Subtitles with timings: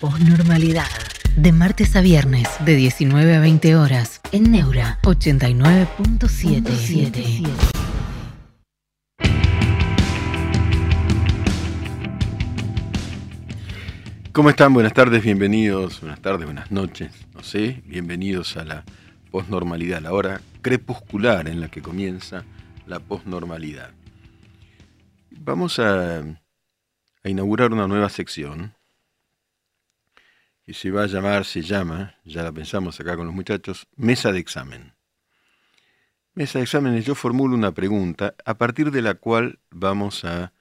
[0.00, 0.86] Posnormalidad.
[1.34, 7.48] De martes a viernes, de 19 a 20 horas, en Neura 89.77.
[14.30, 14.72] ¿Cómo están?
[14.72, 18.84] Buenas tardes, bienvenidos, buenas tardes, buenas noches, no sé, bienvenidos a la
[19.32, 22.44] posnormalidad, la hora crepuscular en la que comienza
[22.86, 23.90] la posnormalidad.
[25.32, 28.77] Vamos a, a inaugurar una nueva sección
[30.68, 34.32] que se va a llamar, se llama, ya la pensamos acá con los muchachos, mesa
[34.32, 34.92] de examen.
[36.34, 40.52] Mesa de exámenes, yo formulo una pregunta a partir de la cual vamos a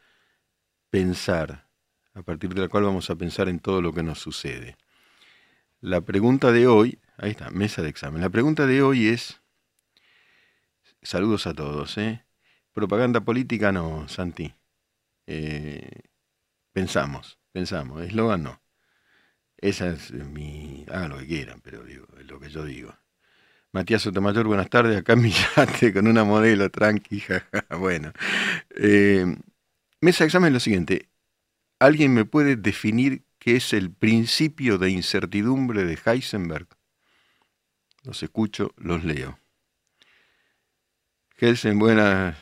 [0.89, 1.67] pensar,
[2.13, 4.77] a partir de la cual vamos a pensar en todo lo que nos sucede.
[5.81, 8.21] La pregunta de hoy, ahí está, mesa de examen.
[8.21, 9.41] La pregunta de hoy es,
[11.01, 12.23] saludos a todos, ¿eh?
[12.71, 14.55] Propaganda política no, Santi.
[15.25, 15.89] Eh,
[16.71, 18.66] pensamos, pensamos, eslogan no.
[19.57, 20.85] Esa es mi.
[20.89, 22.95] Hagan lo que quieran, pero digo, es lo que yo digo.
[23.71, 24.97] Matías Sotomayor, buenas tardes.
[24.97, 27.23] Acá en con una modelo tranqui,
[27.79, 28.13] Bueno.
[28.75, 29.25] Eh,
[30.01, 31.09] mesa de examen es lo siguiente.
[31.79, 36.67] ¿Alguien me puede definir qué es el principio de incertidumbre de Heisenberg?
[38.03, 39.39] Los escucho, los leo.
[41.39, 42.35] Helsen, buena,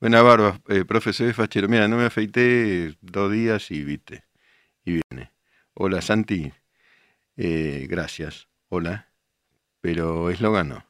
[0.00, 1.68] buena barba, eh, profesor Fachero.
[1.68, 4.24] Mira, no me afeité dos días y viste.
[4.84, 5.32] Y viene.
[5.74, 6.52] Hola Santi,
[7.36, 9.12] eh, gracias, hola,
[9.80, 10.86] pero eslogan no.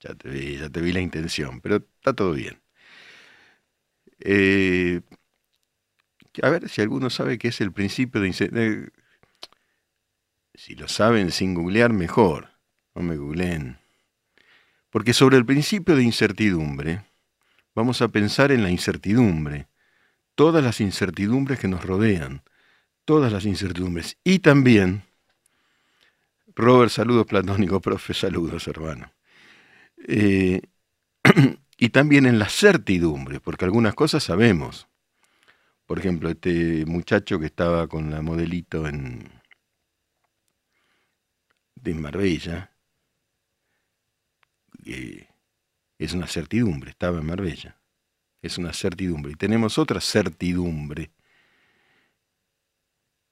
[0.00, 2.60] Ya te vi, ya te vi la intención, pero está todo bien.
[4.20, 5.00] Eh,
[6.42, 8.92] a ver si alguno sabe qué es el principio de incertidumbre.
[10.54, 12.50] Si lo saben sin googlear, mejor.
[12.94, 13.78] No me googleen.
[14.90, 17.04] Porque sobre el principio de incertidumbre,
[17.74, 19.68] vamos a pensar en la incertidumbre,
[20.34, 22.42] todas las incertidumbres que nos rodean,
[23.04, 24.16] todas las incertidumbres.
[24.24, 25.05] Y también
[26.56, 29.12] Robert, saludos platónicos, profe, saludos, hermano.
[30.08, 30.62] Eh,
[31.76, 34.88] y también en la certidumbre, porque algunas cosas sabemos.
[35.84, 39.28] Por ejemplo, este muchacho que estaba con la modelito en
[41.74, 42.72] de Marbella,
[44.86, 45.28] eh,
[45.98, 47.76] es una certidumbre, estaba en Marbella.
[48.40, 49.32] Es una certidumbre.
[49.32, 51.10] Y tenemos otra certidumbre.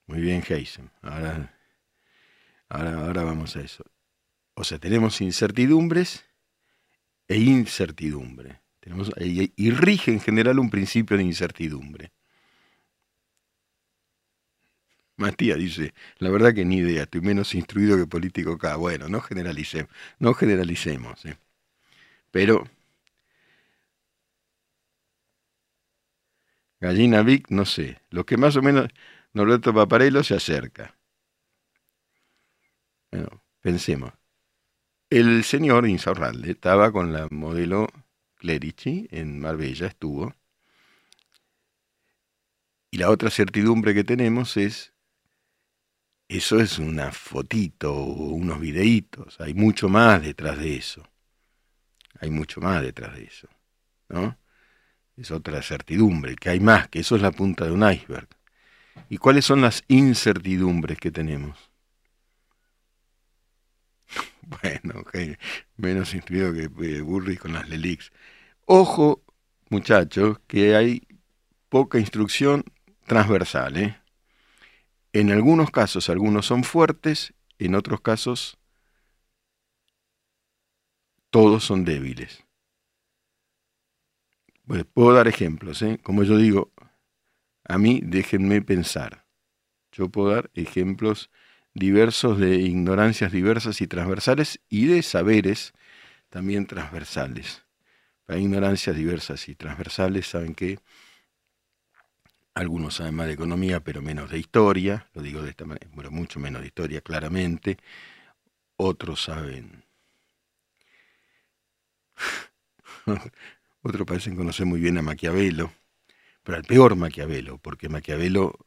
[0.05, 0.91] Muy bien, Heisen.
[1.01, 1.54] Ahora
[2.69, 3.83] Ahora, vamos a eso.
[4.55, 6.25] O sea, tenemos incertidumbres
[7.27, 8.61] e incertidumbre.
[8.79, 12.11] Tenemos, y, rige en general un principio de incertidumbre.
[15.17, 18.75] Matías dice, la verdad que ni idea, estoy menos instruido que político acá.
[18.75, 19.89] Bueno, no generalicemos,
[20.19, 21.25] no generalicemos.
[21.25, 21.37] ¿eh?
[22.31, 22.67] Pero,
[26.79, 27.99] Gallina Vic, no sé.
[28.09, 28.89] Lo que más o menos
[29.33, 30.94] Norberto Paparello se acerca.
[33.15, 34.11] Bueno, pensemos.
[35.09, 37.87] El señor Insaurralde estaba con la modelo
[38.35, 40.35] Clerici en Marbella, estuvo.
[42.91, 44.93] Y la otra certidumbre que tenemos es,
[46.27, 51.07] eso es una fotito o unos videitos, hay mucho más detrás de eso.
[52.19, 53.47] Hay mucho más detrás de eso,
[54.09, 54.37] ¿no?
[55.15, 58.27] Es otra certidumbre, que hay más, que eso es la punta de un iceberg.
[59.07, 61.74] ¿Y cuáles son las incertidumbres que tenemos?
[64.61, 65.03] Bueno,
[65.77, 68.11] menos instruido que eh, Burris con las Lelix.
[68.65, 69.23] Ojo,
[69.69, 71.07] muchachos, que hay
[71.69, 72.63] poca instrucción
[73.05, 73.77] transversal.
[73.77, 73.97] ¿eh?
[75.13, 78.57] En algunos casos, algunos son fuertes, en otros casos,
[81.29, 82.45] todos son débiles.
[84.65, 85.99] Pues, puedo dar ejemplos, ¿eh?
[86.01, 86.71] como yo digo,
[87.63, 89.25] a mí déjenme pensar.
[89.91, 91.29] Yo puedo dar ejemplos
[91.75, 95.73] diversos de ignorancias diversas y transversales y de saberes
[96.29, 97.63] también transversales.
[98.25, 100.79] Para ignorancias diversas y transversales, saben que
[102.55, 106.09] algunos saben más de economía, pero menos de historia, lo digo de esta manera, bueno,
[106.09, 107.77] mucho menos de historia, claramente.
[108.77, 109.83] Otros saben.
[113.81, 115.71] Otros parecen conocer muy bien a Maquiavelo,
[116.43, 118.57] pero al peor Maquiavelo, porque Maquiavelo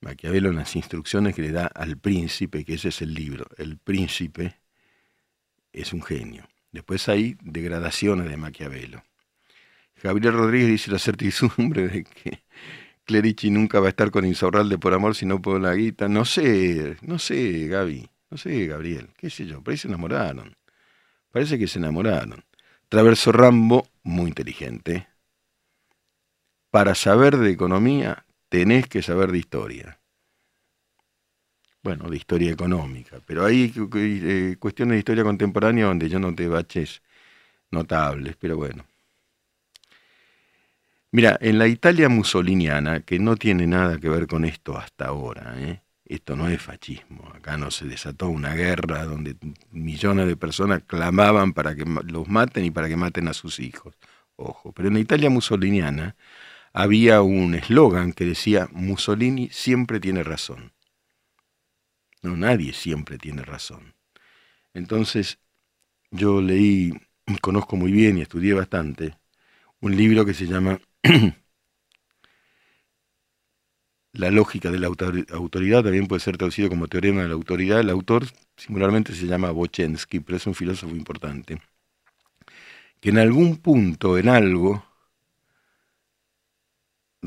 [0.00, 3.78] Maquiavelo en las instrucciones que le da al príncipe, que ese es el libro, el
[3.78, 4.60] príncipe
[5.72, 6.46] es un genio.
[6.72, 9.02] Después hay degradaciones de Maquiavelo.
[10.02, 12.42] Gabriel Rodríguez dice la certidumbre de que
[13.04, 16.08] Clerici nunca va a estar con Insaurralde por amor, sino por la guita.
[16.08, 20.56] No sé, no sé, Gaby, no sé, Gabriel, qué sé yo, parece que se enamoraron.
[21.30, 22.44] Parece que se enamoraron.
[22.88, 25.08] Traverso Rambo, muy inteligente.
[26.70, 28.24] Para saber de economía,
[28.54, 29.98] tenés que saber de historia.
[31.82, 37.02] bueno, de historia económica, pero hay eh, cuestiones de historia contemporánea donde yo noté baches
[37.72, 38.86] notables, pero bueno.
[41.10, 45.56] Mira, en la Italia musoliniana, que no tiene nada que ver con esto hasta ahora,
[45.58, 45.82] ¿eh?
[46.04, 49.36] esto no es fascismo, acá no se desató una guerra donde
[49.72, 53.96] millones de personas clamaban para que los maten y para que maten a sus hijos.
[54.36, 56.14] Ojo, pero en la Italia musoliniana
[56.74, 60.72] había un eslogan que decía Mussolini siempre tiene razón.
[62.22, 63.94] No, nadie siempre tiene razón.
[64.74, 65.38] Entonces,
[66.10, 66.92] yo leí,
[67.40, 69.16] conozco muy bien y estudié bastante,
[69.80, 70.80] un libro que se llama
[74.12, 77.80] La lógica de la autoridad, también puede ser traducido como teorema de la autoridad.
[77.80, 81.60] El autor singularmente se llama Bochensky, pero es un filósofo importante.
[83.00, 84.84] Que en algún punto, en algo,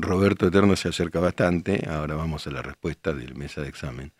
[0.00, 4.12] Roberto Eterno se acerca bastante, ahora vamos a la respuesta del mesa de examen.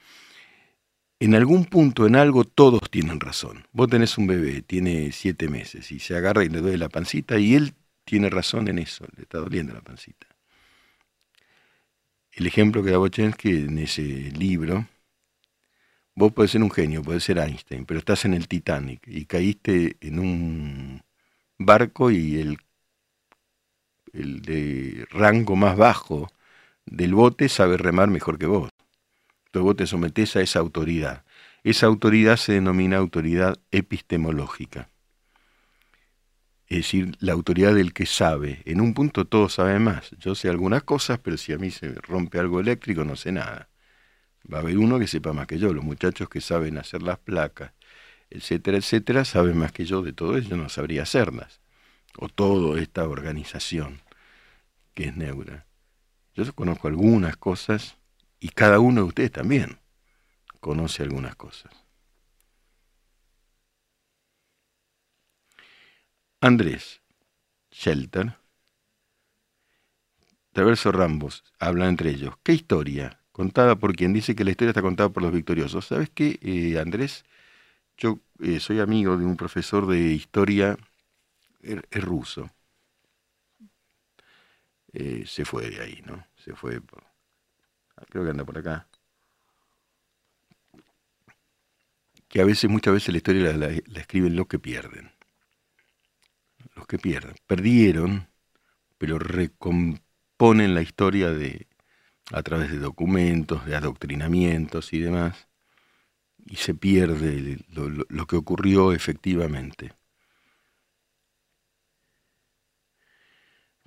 [1.20, 3.64] En algún punto, en algo, todos tienen razón.
[3.72, 7.38] Vos tenés un bebé, tiene siete meses, y se agarra y le duele la pancita,
[7.38, 10.26] y él tiene razón en eso, le está doliendo la pancita.
[12.32, 14.88] El ejemplo que da Bochensky en ese libro,
[16.16, 19.96] vos podés ser un genio, podés ser Einstein, pero estás en el Titanic y caíste
[20.00, 21.02] en un
[21.56, 22.58] barco y el,
[24.12, 26.28] el de rango más bajo
[26.86, 28.70] del bote sabe remar mejor que vos.
[29.46, 31.24] Entonces vos te sometés a esa autoridad.
[31.64, 34.88] Esa autoridad se denomina autoridad epistemológica
[36.68, 38.62] es decir, la autoridad del que sabe.
[38.66, 40.10] En un punto todos saben más.
[40.18, 43.70] Yo sé algunas cosas, pero si a mí se rompe algo eléctrico no sé nada.
[44.52, 45.72] Va a haber uno que sepa más que yo.
[45.72, 47.72] Los muchachos que saben hacer las placas,
[48.30, 50.50] etcétera, etcétera, saben más que yo de todo eso.
[50.50, 51.60] Yo no sabría hacerlas.
[52.20, 54.00] O toda esta organización
[54.94, 55.66] que es Neura.
[56.34, 57.96] Yo conozco algunas cosas
[58.40, 59.78] y cada uno de ustedes también
[60.60, 61.72] conoce algunas cosas.
[66.40, 67.00] Andrés
[67.70, 68.34] Shelter,
[70.52, 72.34] Traverso Rambos, habla entre ellos.
[72.42, 73.20] ¿Qué historia?
[73.30, 75.86] Contada por quien dice que la historia está contada por los victoriosos.
[75.86, 77.24] ¿Sabes qué, eh, Andrés?
[77.96, 80.76] Yo eh, soy amigo de un profesor de historia
[81.62, 82.50] er, es ruso.
[84.92, 86.26] Eh, se fue de ahí, ¿no?
[86.36, 86.80] Se fue.
[88.10, 88.88] Creo que anda por acá.
[92.28, 95.12] Que a veces, muchas veces la historia la escriben los que pierden
[96.78, 97.34] los que pierden.
[97.46, 98.28] Perdieron,
[98.96, 101.66] pero recomponen la historia de,
[102.32, 105.48] a través de documentos, de adoctrinamientos y demás,
[106.46, 109.92] y se pierde lo, que ocurrió efectivamente.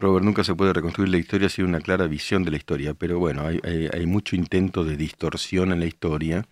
[0.02, 3.20] Robert, nunca se puede reconstruir la historia sin una clara visión de la historia, pero
[3.20, 6.48] bueno, hay, mucho intento de distorsión en la historia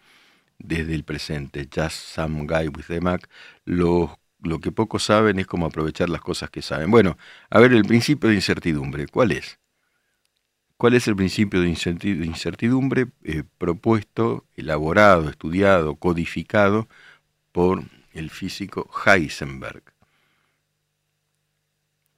[0.60, 1.68] desde el presente.
[1.74, 3.30] Just Some Guy with the Mac
[3.66, 6.92] lo que pocos saben es cómo aprovechar las cosas que saben.
[6.92, 7.18] Bueno,
[7.50, 9.60] a ver, el principio de incertidumbre, ¿cuál es?
[10.78, 16.88] ¿Cuál es el principio de incertidumbre eh, propuesto, elaborado, estudiado, codificado
[17.52, 19.99] por el físico Heisenberg?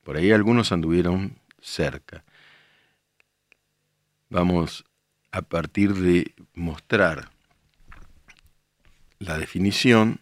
[0.04, 2.24] Por ahí algunos anduvieron cerca.
[4.30, 4.86] Vamos
[5.32, 7.30] a partir de mostrar
[9.20, 10.22] la definición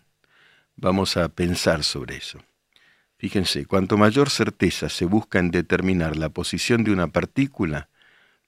[0.81, 2.39] Vamos a pensar sobre eso.
[3.17, 7.89] Fíjense, cuanto mayor certeza se busca en determinar la posición de una partícula,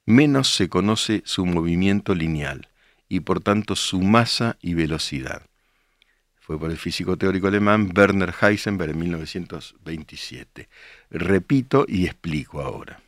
[0.06, 2.70] menos se conoce su movimiento lineal
[3.10, 5.51] y por tanto su masa y velocidad.
[6.42, 10.70] Fue por el físico teórico alemán Werner Heisenberg en 1927.
[11.12, 13.00] Repito y explico ahora.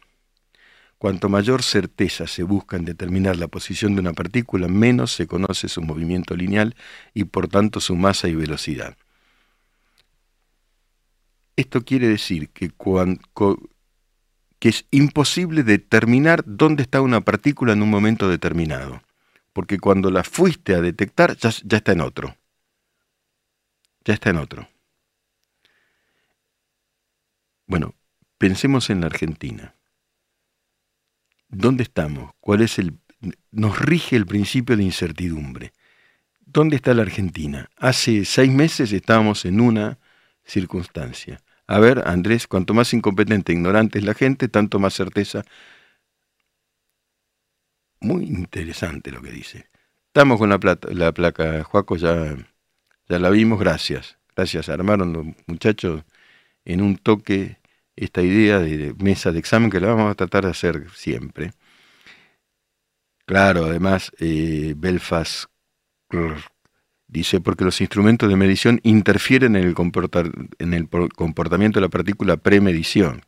[0.99, 5.67] Cuanto mayor certeza se busca en determinar la posición de una partícula, menos se conoce
[5.67, 6.75] su movimiento lineal
[7.15, 8.95] y por tanto su masa y velocidad.
[11.55, 12.71] Esto quiere decir que,
[14.61, 19.01] es imposible determinar dónde está una partícula en un momento determinado,
[19.53, 22.37] porque cuando la fuiste a detectar ya está en otro.
[24.05, 24.67] Ya está en otro.
[27.67, 27.95] Bueno,
[28.37, 29.75] pensemos en la Argentina.
[31.47, 32.33] ¿Dónde estamos?
[32.39, 32.97] ¿Cuál es el
[33.51, 35.71] nos rige el principio de incertidumbre?
[36.45, 37.69] ¿Dónde está la Argentina?
[37.77, 39.97] Hace seis meses estábamos en una
[40.43, 41.41] circunstancia.
[41.67, 45.43] A ver, Andrés, cuanto más incompetente e ignorante es la gente, tanto más certeza.
[48.01, 49.69] Muy interesante lo que dice.
[50.07, 50.59] Estamos con la,
[50.91, 52.35] la placa, Juaco, ya,
[53.09, 54.17] ya la vimos, gracias.
[54.35, 56.03] Gracias, armaron los muchachos
[56.65, 57.57] en un toque
[57.95, 61.51] esta idea de mesa de examen que la vamos a tratar de hacer siempre.
[63.25, 65.45] Claro, además, eh, Belfast
[67.07, 69.75] Dice, porque los instrumentos de medición interfieren en el,
[70.59, 73.23] en el comportamiento de la partícula premedición.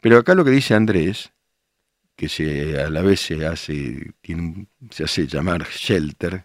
[0.00, 1.32] Pero acá lo que dice Andrés,
[2.16, 4.12] que se, a la vez se hace,
[4.90, 6.44] se hace llamar shelter,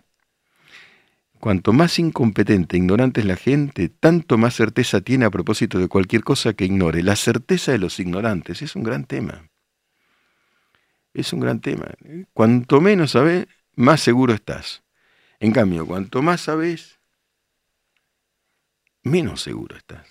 [1.40, 5.88] cuanto más incompetente e ignorante es la gente, tanto más certeza tiene a propósito de
[5.88, 7.02] cualquier cosa que ignore.
[7.02, 9.50] La certeza de los ignorantes es un gran tema.
[11.14, 11.88] Es un gran tema.
[12.34, 14.84] Cuanto menos sabes, más seguro estás.
[15.40, 17.00] En cambio, cuanto más sabes,
[19.04, 20.08] menos seguro estás.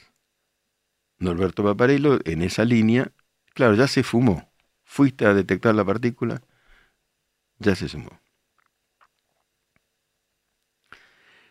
[1.19, 3.13] Norberto Paparello, en esa línea,
[3.55, 4.51] claro, ya se fumó.
[4.85, 6.43] Fuiste a detectar la partícula,
[7.59, 8.21] ya se sumó.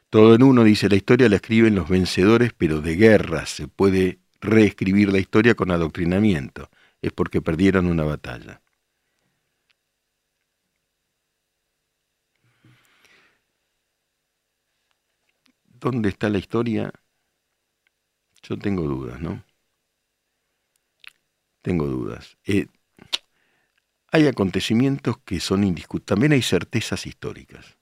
[0.09, 4.19] Todo en uno dice, la historia la escriben los vencedores, pero de guerra se puede
[4.39, 6.69] reescribir la historia con adoctrinamiento.
[7.01, 8.61] Es porque perdieron una batalla.
[15.79, 16.91] ¿Dónde está la historia?
[18.41, 19.43] Yo tengo dudas, ¿no?
[21.61, 22.37] Tengo dudas.
[22.45, 22.67] Eh,
[24.11, 26.05] hay acontecimientos que son indiscutibles.
[26.07, 27.76] También hay certezas históricas.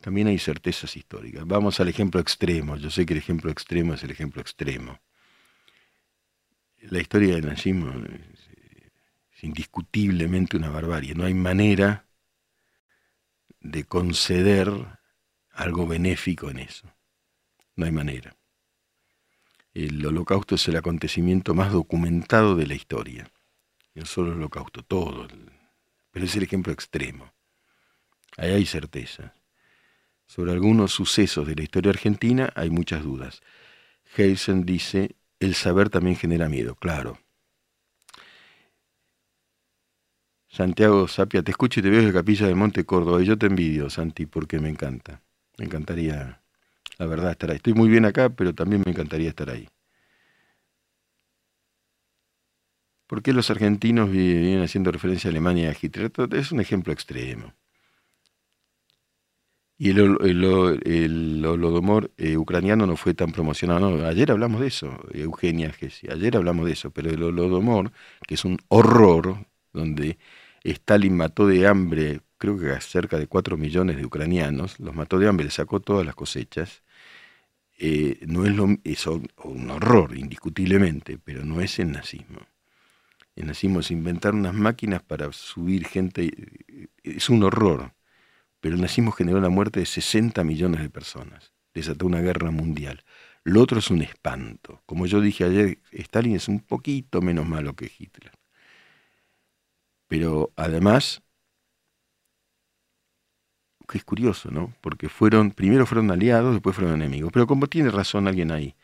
[0.00, 1.46] También hay certezas históricas.
[1.46, 2.76] Vamos al ejemplo extremo.
[2.76, 5.00] Yo sé que el ejemplo extremo es el ejemplo extremo.
[6.82, 7.92] La historia del nazismo
[9.32, 11.14] es indiscutiblemente una barbarie.
[11.14, 12.06] No hay manera
[13.60, 14.70] de conceder
[15.50, 16.88] algo benéfico en eso.
[17.74, 18.36] No hay manera.
[19.74, 23.30] El holocausto es el acontecimiento más documentado de la historia.
[23.94, 25.26] No solo el holocausto, todo.
[26.12, 27.32] Pero es el ejemplo extremo.
[28.36, 29.34] Ahí hay certeza.
[30.28, 33.40] Sobre algunos sucesos de la historia argentina hay muchas dudas.
[34.14, 37.18] Heisen dice, el saber también genera miedo, claro.
[40.48, 43.46] Santiago Sapia, te escucho y te veo de Capilla de Monte Córdoba y yo te
[43.46, 45.22] envidio, Santi, porque me encanta.
[45.56, 46.42] Me encantaría,
[46.98, 47.56] la verdad, estar ahí.
[47.56, 49.66] Estoy muy bien acá, pero también me encantaría estar ahí.
[53.06, 56.12] ¿Por qué los argentinos vienen haciendo referencia a Alemania y a Hitler?
[56.32, 57.54] Es un ejemplo extremo.
[59.80, 64.04] Y el, el, holodomor eh, ucraniano no fue tan promocionado.
[64.06, 66.08] ayer hablamos de eso, Eugenia Gessi.
[66.10, 67.92] Ayer hablamos de eso, pero el holodomor,
[68.26, 70.18] que es un horror, donde
[70.64, 75.28] Stalin mató de hambre creo que cerca de 4 millones de ucranianos, los mató de
[75.28, 76.82] hambre, le sacó todas las cosechas.
[77.78, 82.40] Eh, no es, lo, es un horror, indiscutiblemente, pero no es el nazismo.
[83.36, 86.32] El nazismo es inventar unas máquinas para subir gente,
[87.04, 87.92] es un horror,
[88.68, 93.02] pero el nazismo generó la muerte de 60 millones de personas, desató una guerra mundial.
[93.42, 94.82] Lo otro es un espanto.
[94.84, 98.30] Como yo dije ayer, Stalin es un poquito menos malo que Hitler.
[100.06, 101.22] Pero además
[103.88, 104.74] que es curioso, ¿no?
[104.82, 107.32] Porque fueron, primero fueron aliados, después fueron enemigos.
[107.32, 108.76] Pero como tiene razón alguien ahí,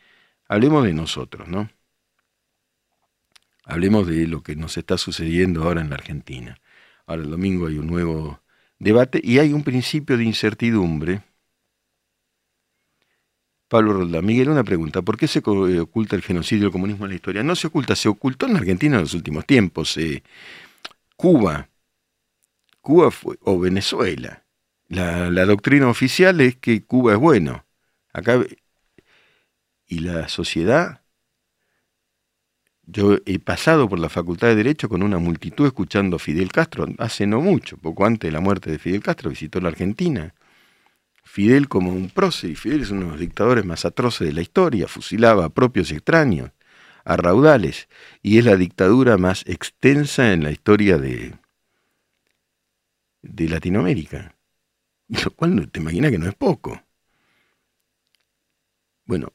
[0.47, 1.69] hablemos de nosotros, ¿no?
[3.65, 6.59] Hablemos de lo que nos está sucediendo ahora en la Argentina.
[7.05, 8.41] Ahora el domingo hay un nuevo
[8.79, 11.21] debate y hay un principio de incertidumbre.
[13.67, 14.25] Pablo Roldán.
[14.25, 15.01] Miguel, una pregunta.
[15.01, 17.43] ¿Por qué se eh, oculta el genocidio y el comunismo en la historia?
[17.43, 19.97] No se oculta, se ocultó en Argentina en los últimos tiempos.
[19.97, 20.23] Eh,
[21.15, 21.69] Cuba,
[22.81, 24.45] Cuba fue, o Venezuela,
[24.87, 27.65] la, doctrina oficial es que Cuba es bueno.
[28.13, 28.45] Acá
[29.87, 31.01] y la sociedad.
[32.87, 36.85] Yo he pasado por la Facultad de Derecho con una multitud escuchando a Fidel Castro,
[36.99, 40.35] hace no mucho, poco antes de la muerte de Fidel Castro, visitó la Argentina.
[41.23, 44.41] Fidel como un prócer, y Fidel es uno de los dictadores más atroces de la
[44.41, 46.51] historia, fusilaba a propios y extraños,
[47.03, 47.89] a raudales,
[48.21, 51.33] y es la dictadura más extensa en la historia de,
[53.23, 54.35] de Latinoamérica.
[55.07, 56.81] Lo cual te imaginas que no es poco.
[59.05, 59.33] Bueno,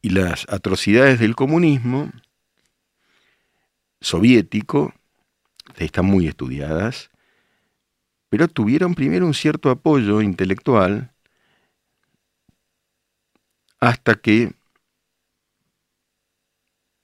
[0.00, 2.12] y las atrocidades del comunismo
[4.00, 4.94] soviético
[5.76, 7.10] están muy estudiadas,
[8.28, 11.12] pero tuvieron primero un cierto apoyo intelectual
[13.80, 14.52] hasta que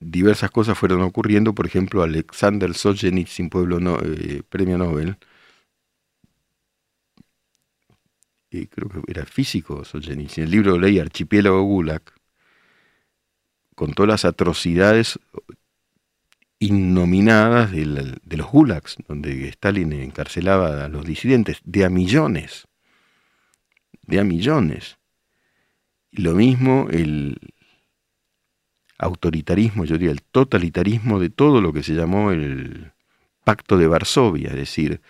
[0.01, 5.17] diversas cosas fueron ocurriendo, por ejemplo, Alexander Solzhenitsyn, pueblo eh, premio Nobel,
[8.51, 12.03] creo que era físico Solzhenitsyn, el libro leí Archipiélago Gulag,
[13.75, 15.19] contó las atrocidades
[16.59, 22.67] innominadas de los gulags, donde Stalin encarcelaba a los disidentes, de a millones,
[24.07, 24.99] de a millones.
[26.13, 27.39] Lo mismo el
[28.99, 32.93] autoritarismo, yo diría el totalitarismo de todo lo que se llamó el
[33.45, 35.01] Pacto de Varsovia, es decir,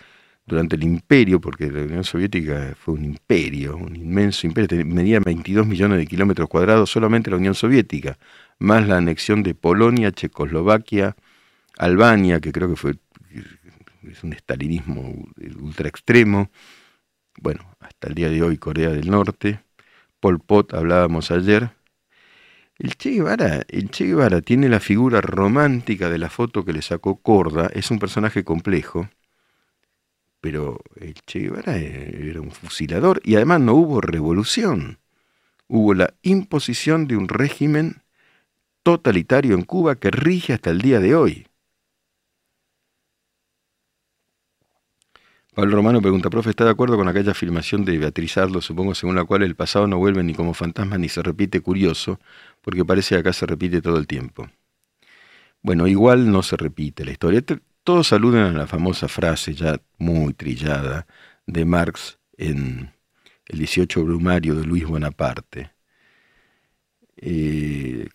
[0.47, 5.67] durante el imperio, porque la Unión Soviética fue un imperio, un inmenso imperio, medía 22
[5.67, 8.19] millones de kilómetros cuadrados solamente la Unión Soviética,
[8.59, 11.17] más la anexión de Polonia, Checoslovaquia,
[11.79, 12.95] Albania, que creo que fue
[14.11, 15.15] es un estalinismo
[15.61, 16.51] ultra extremo,
[17.41, 19.61] bueno, hasta el día de hoy Corea del Norte,
[20.21, 21.71] Pol Pot hablábamos ayer,
[22.79, 26.83] el che, Guevara, el che Guevara tiene la figura romántica de la foto que le
[26.83, 29.09] sacó Corda, es un personaje complejo,
[30.45, 34.99] pero el Che Guevara era un fusilador y además no hubo revolución,
[35.69, 38.03] hubo la imposición de un régimen
[38.83, 41.47] totalitario en Cuba que rige hasta el día de hoy.
[45.55, 49.15] Pablo Romano pregunta, profe, ¿está de acuerdo con aquella afirmación de Beatriz Arlo, supongo, según
[49.15, 52.19] la cual el pasado no vuelve ni como fantasma ni se repite curioso,
[52.61, 54.49] porque parece que acá se repite todo el tiempo?
[55.63, 57.41] Bueno, igual no se repite la historia.
[57.85, 61.07] Todos aluden a la famosa frase ya muy trillada
[61.47, 62.93] de Marx en
[63.47, 65.71] el 18 Brumario de Luis Bonaparte,
[67.17, 68.09] eh,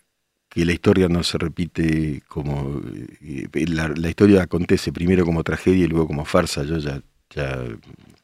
[0.50, 2.82] que la historia no se repite como...
[3.22, 6.64] Eh, la, la, historia acontece primero como tragedia y luego como farsa.
[6.64, 7.64] Yo ya ya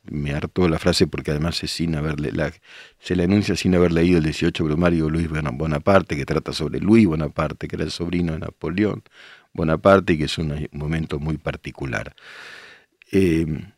[0.04, 2.32] me hartó la frase porque además es sin haberle,
[2.98, 7.06] se la enuncia sin haber leído el 18 Brumario Luis Bonaparte, que trata sobre Luis
[7.06, 9.02] Bonaparte, que era el sobrino de Napoleón
[9.52, 12.14] Bonaparte y que es un momento muy particular.
[13.10, 13.72] Em,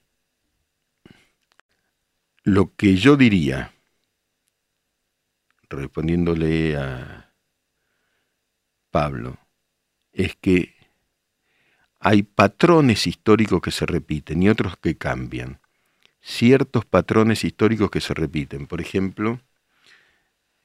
[2.45, 3.75] lo que yo diría,
[5.69, 7.35] respondiéndole a
[8.91, 9.39] Pablo,
[10.13, 10.78] es que
[12.01, 15.61] hay patrones históricos que se repiten y otros que cambian.
[16.21, 18.67] Ciertos patrones históricos que se repiten.
[18.67, 19.41] Por ejemplo,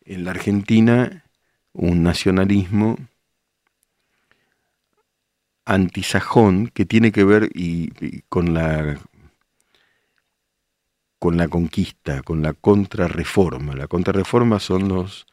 [0.06, 1.24] en la Argentina,
[1.72, 2.98] un nacionalismo
[5.66, 7.50] antisajón que tiene que ver
[8.30, 9.00] con la
[11.20, 13.76] con la conquista, con la contrarreforma.
[13.76, 15.26] La contrarreforma son los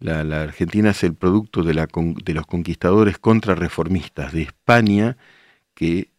[0.00, 1.88] la, Argentina es el producto de, la,
[2.24, 5.16] de los conquistadores contrarreformistas de España
[5.74, 6.10] que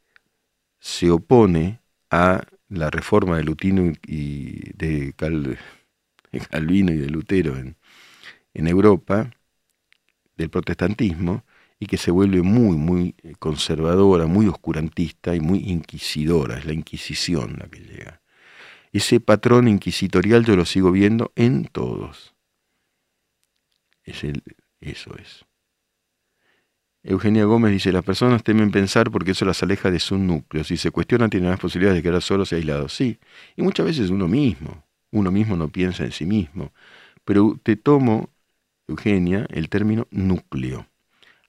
[0.79, 7.77] se opone a la reforma de Lutino y de, Calvino y de Lutero en,
[8.53, 9.31] en Europa,
[10.37, 11.43] del protestantismo,
[11.79, 16.57] y que se vuelve muy, muy conservadora, muy oscurantista y muy inquisidora.
[16.57, 18.21] Es la Inquisición la que llega.
[18.93, 22.34] Ese patrón inquisitorial yo lo sigo viendo en todos.
[24.05, 24.43] Es el,
[24.79, 25.45] eso es.
[27.03, 30.63] Eugenia Gómez dice, las personas temen pensar porque eso las aleja de su núcleo.
[30.63, 32.93] Si se cuestionan, tienen más posibilidades de quedar solos y aislados.
[32.93, 33.19] Sí,
[33.55, 34.83] y muchas veces uno mismo.
[35.11, 36.73] Uno mismo no piensa en sí mismo.
[37.23, 38.31] Pero te tomo,
[38.87, 40.87] Eugenia, el término núcleo.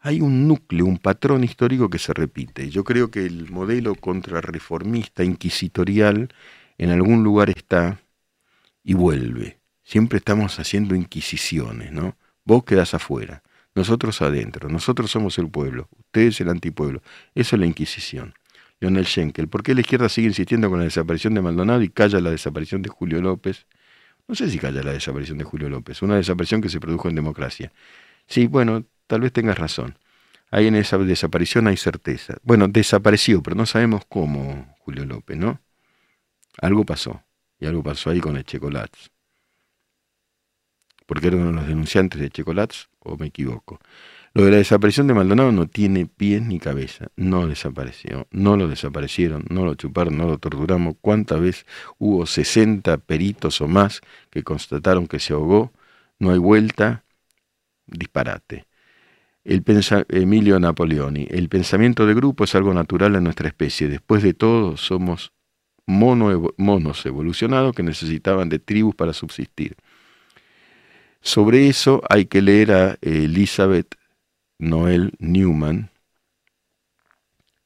[0.01, 2.69] Hay un núcleo, un patrón histórico que se repite.
[2.69, 6.29] Yo creo que el modelo contrarreformista, inquisitorial,
[6.77, 8.01] en algún lugar está
[8.85, 9.59] y vuelve.
[9.83, 12.17] Siempre estamos haciendo inquisiciones, ¿no?
[12.47, 13.43] Vos quedás afuera,
[13.75, 17.03] nosotros adentro, nosotros somos el pueblo, ustedes el antipueblo.
[17.35, 18.35] Eso es la Inquisición.
[18.79, 22.21] Leonel Schenkel, ¿por qué la izquierda sigue insistiendo con la desaparición de Maldonado y calla
[22.21, 23.67] la desaparición de Julio López?
[24.29, 27.17] No sé si calla la desaparición de Julio López, una desaparición que se produjo en
[27.17, 27.73] democracia.
[28.29, 29.99] Sí, bueno, tal vez tengas razón.
[30.53, 32.37] Ahí en esa desaparición hay certeza.
[32.45, 35.61] Bueno, desapareció, pero no sabemos cómo Julio López, ¿no?
[36.63, 37.25] Algo pasó.
[37.59, 39.16] Y algo pasó ahí con el chocolate
[41.07, 43.81] porque era uno los denunciantes de Checolats, o me equivoco.
[44.35, 48.69] Lo de la desaparición de Maldonado no tiene pies ni cabeza, no desapareció, no lo
[48.69, 50.97] desaparecieron, no lo chuparon, no lo torturamos.
[51.01, 51.67] ¿Cuántas veces
[51.97, 55.73] hubo 60 peritos o más que constataron que se ahogó?
[56.19, 57.05] No hay vuelta,
[57.87, 58.67] disparate.
[59.45, 63.89] Emilio Napoleoni, el pensamiento de grupo es algo natural en nuestra especie.
[63.89, 65.33] Después de todo, somos
[65.87, 69.77] monos evolucionados que necesitaban de tribus para subsistir.
[71.27, 73.97] Sobre eso hay que leer a Elizabeth
[74.61, 75.91] Noel Newman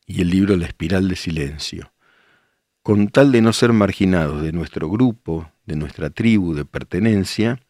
[0.06, 1.92] y el libro La espiral de silencio.
[2.82, 7.60] Con tal de no ser marginados de nuestro grupo, de nuestra tribu de pertenencia,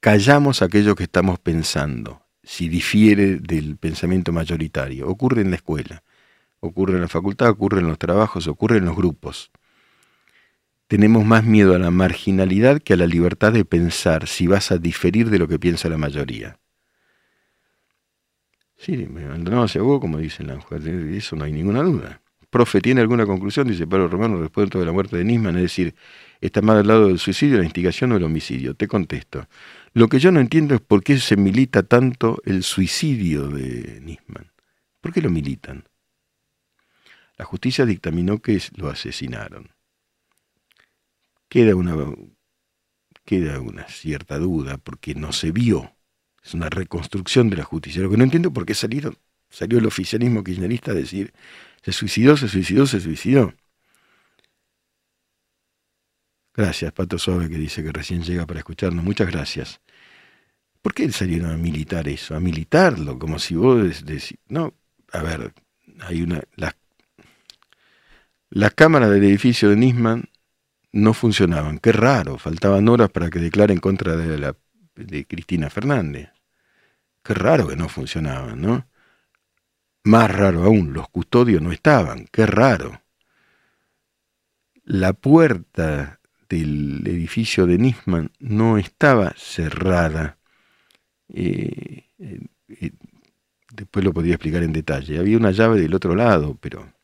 [0.00, 5.08] callamos aquello que estamos pensando, si difiere del pensamiento mayoritario.
[5.08, 6.04] Ocurre en la escuela,
[6.60, 9.50] ocurre en la facultad, ocurre en los trabajos, ocurre en los grupos
[10.88, 14.78] tenemos más miedo a la marginalidad que a la libertad de pensar si vas a
[14.78, 16.58] diferir de lo que piensa la mayoría.
[18.76, 22.20] Sí, me abandonó hacia vos, como dice la de eso no hay ninguna duda.
[22.50, 23.66] Profe, ¿tiene alguna conclusión?
[23.66, 25.94] Dice Pablo Romano respecto de la muerte de Nisman, es decir,
[26.40, 28.74] ¿está más al lado del suicidio, la instigación o el homicidio?
[28.74, 29.48] Te contesto.
[29.92, 34.52] Lo que yo no entiendo es por qué se milita tanto el suicidio de Nisman.
[35.00, 35.84] ¿Por qué lo militan?
[37.36, 39.75] La justicia dictaminó que lo asesinaron.
[41.48, 41.96] Queda una,
[43.24, 45.94] queda una cierta duda porque no se vio.
[46.42, 48.02] Es una reconstrucción de la justicia.
[48.02, 49.18] Lo que no entiendo por qué salieron,
[49.50, 51.32] salió el oficialismo kirchnerista a decir
[51.86, 53.54] se suicidó, se suicidó, se suicidó.
[56.52, 59.04] Gracias, Pato Suave, que dice que recién llega para escucharnos.
[59.04, 59.80] Muchas gracias.
[60.82, 62.34] ¿Por qué salieron a militar eso?
[62.34, 64.36] A militarlo, como si vos decís.
[64.48, 64.74] No,
[65.12, 65.54] a ver,
[66.00, 66.42] hay una.
[66.56, 66.76] La,
[68.50, 70.28] la cámara del edificio de Nisman
[70.96, 71.78] no funcionaban.
[71.78, 74.56] Qué raro, faltaban horas para que declare en contra de, la,
[74.94, 76.30] de Cristina Fernández.
[77.22, 78.88] Qué raro que no funcionaban, ¿no?
[80.04, 82.26] Más raro aún, los custodios no estaban.
[82.32, 83.02] Qué raro.
[84.84, 90.38] La puerta del edificio de Nisman no estaba cerrada.
[91.28, 92.92] Eh, eh, eh,
[93.72, 95.18] después lo podría explicar en detalle.
[95.18, 96.95] Había una llave del otro lado, pero...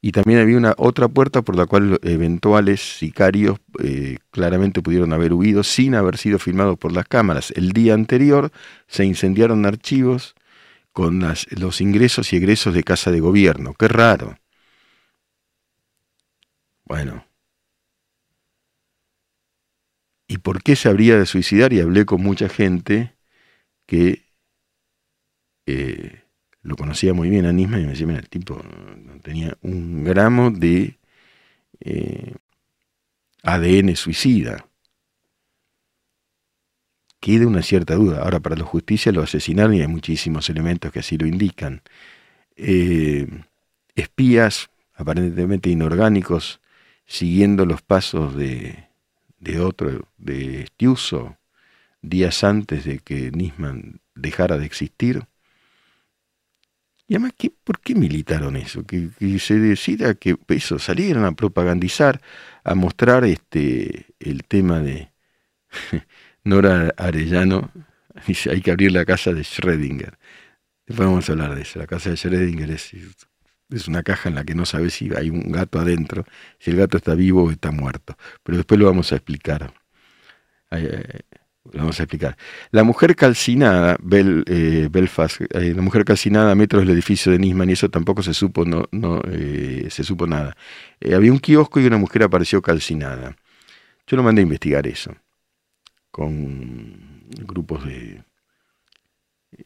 [0.00, 3.58] Y también había una otra puerta por la cual eventuales sicarios
[4.30, 7.52] claramente pudieron haber huido sin haber sido filmados por las cámaras.
[7.56, 8.52] El día anterior
[8.86, 10.34] se incendiaron archivos
[10.92, 13.74] con los ingresos y egresos de casa de gobierno.
[13.74, 14.38] Qué raro.
[16.84, 17.28] Bueno,
[20.28, 21.72] ¿Y por qué se habría de suicidar?
[21.72, 23.16] Y hablé con mucha gente
[23.86, 24.24] que
[25.66, 26.27] eh,
[26.62, 28.62] lo conocía muy bien a Nisman y me decía, mira, el tipo
[28.96, 30.98] no tenía un gramo de
[31.80, 32.34] eh,
[33.42, 34.66] ADN suicida.
[37.20, 38.22] Queda una cierta duda.
[38.22, 41.82] Ahora, para la justicia lo asesinaron y hay muchísimos elementos que así lo indican.
[42.56, 43.26] Eh,
[43.94, 46.60] espías aparentemente inorgánicos
[47.06, 48.88] siguiendo los pasos de
[49.40, 51.36] de otro, de Estiuso,
[52.02, 55.26] días antes de que Nisman dejara de existir.
[57.08, 58.84] Y además, ¿qué, ¿por qué militaron eso?
[58.84, 62.20] Que, se decida que eso, salieran a propagandizar,
[62.64, 65.10] a mostrar este el tema de
[66.44, 67.70] Nora Arellano,
[68.26, 70.18] dice, hay que abrir la casa de Schrödinger.
[70.86, 71.78] Después vamos a hablar de eso.
[71.78, 72.92] La casa de Schrödinger es,
[73.70, 76.24] es una caja en la que no sabes si hay un gato adentro,
[76.58, 78.16] si el gato está vivo o está muerto.
[78.42, 79.72] Pero después lo vamos a explicar.
[81.72, 82.36] Lo vamos a explicar.
[82.70, 87.70] La mujer calcinada, eh, Belfast, eh, la mujer calcinada a metros del edificio de Nisman,
[87.70, 90.56] y eso tampoco se supo, no, no eh, se supo nada.
[91.14, 93.36] había un kiosco y una mujer apareció calcinada.
[94.06, 95.14] Yo lo mandé a investigar eso,
[96.10, 98.22] con grupos de,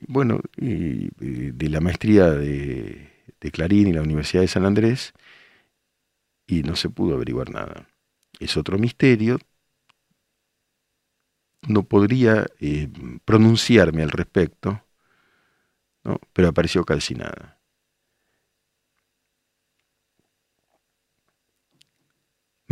[0.08, 5.12] bueno, de la maestría de Clarín y la Universidad de San Andrés
[6.46, 7.88] y no se pudo averiguar nada.
[8.38, 9.38] Es otro misterio.
[11.68, 12.88] No podría eh,
[13.24, 14.84] pronunciarme al respecto,
[16.04, 16.18] ¿no?
[16.32, 17.62] pero apareció calcinada.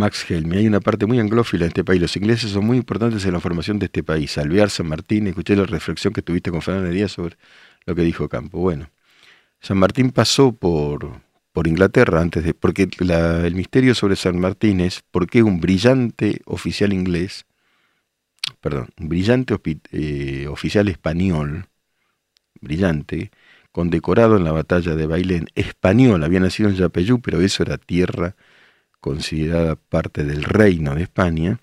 [0.00, 2.00] Max Helmi, hay una parte muy anglófila en este país.
[2.00, 4.38] Los ingleses son muy importantes en la formación de este país.
[4.38, 7.37] Alvear San Martín, escuché la reflexión que tuviste con Fernando Díaz sobre
[7.85, 8.59] lo que dijo Campo.
[8.59, 8.90] Bueno,
[9.61, 11.20] San Martín pasó por,
[11.53, 12.55] por Inglaterra antes de.
[12.55, 17.44] porque el misterio sobre San Martín es por qué un brillante oficial inglés,
[18.61, 19.57] perdón, brillante
[19.92, 21.66] eh, oficial español,
[22.61, 23.31] brillante,
[23.73, 28.37] condecorado en la batalla de Bailén, español, había nacido en Yapeyú, pero eso era tierra
[29.01, 31.61] considerada parte del reino de España.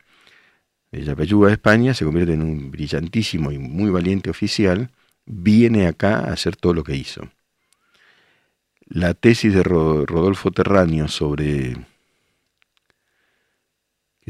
[0.91, 4.91] De Yapeyú a España se convierte en un brillantísimo y muy valiente oficial,
[5.25, 7.29] viene acá a hacer todo lo que hizo
[8.89, 11.75] la tesis de Rodolfo Terráneo sobre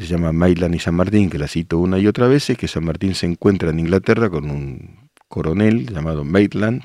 [0.01, 2.67] se llama Maitland y San Martín, que la cito una y otra vez, es que
[2.67, 6.83] San Martín se encuentra en Inglaterra con un coronel llamado Maitland,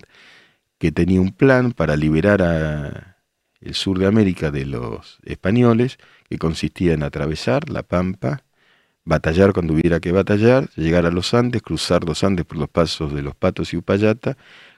[0.78, 3.16] que tenía un plan para liberar
[3.60, 5.98] el sur de América de los españoles,
[6.28, 8.44] que consistía en atravesar la Pampa,
[9.04, 13.12] batallar cuando hubiera que batallar, llegar a los Andes, cruzar los Andes por los pasos
[13.12, 14.36] de los Patos y Upayata,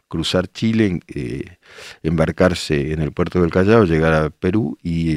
[0.09, 1.59] cruzar Chile, eh,
[2.03, 5.17] embarcarse en el puerto del Callao, llegar a Perú y,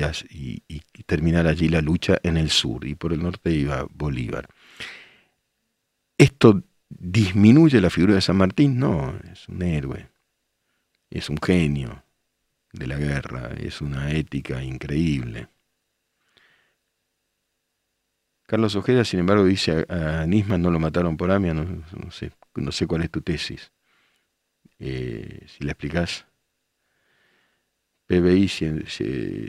[1.05, 2.85] terminar allí la lucha en el sur.
[2.85, 4.47] Y por el norte iba Bolívar.
[6.17, 8.79] ¿Esto disminuye la figura de San Martín?
[8.79, 10.09] No, es un héroe,
[11.09, 12.03] es un genio
[12.73, 15.47] de la guerra, es una ética increíble.
[18.47, 22.71] Carlos Ojeda, sin embargo, dice a, Nisman no lo mataron por Amia, no, sé, no
[22.71, 23.71] sé cuál es tu tesis.
[24.79, 26.25] Eh, si la explicás.
[28.07, 28.47] PBI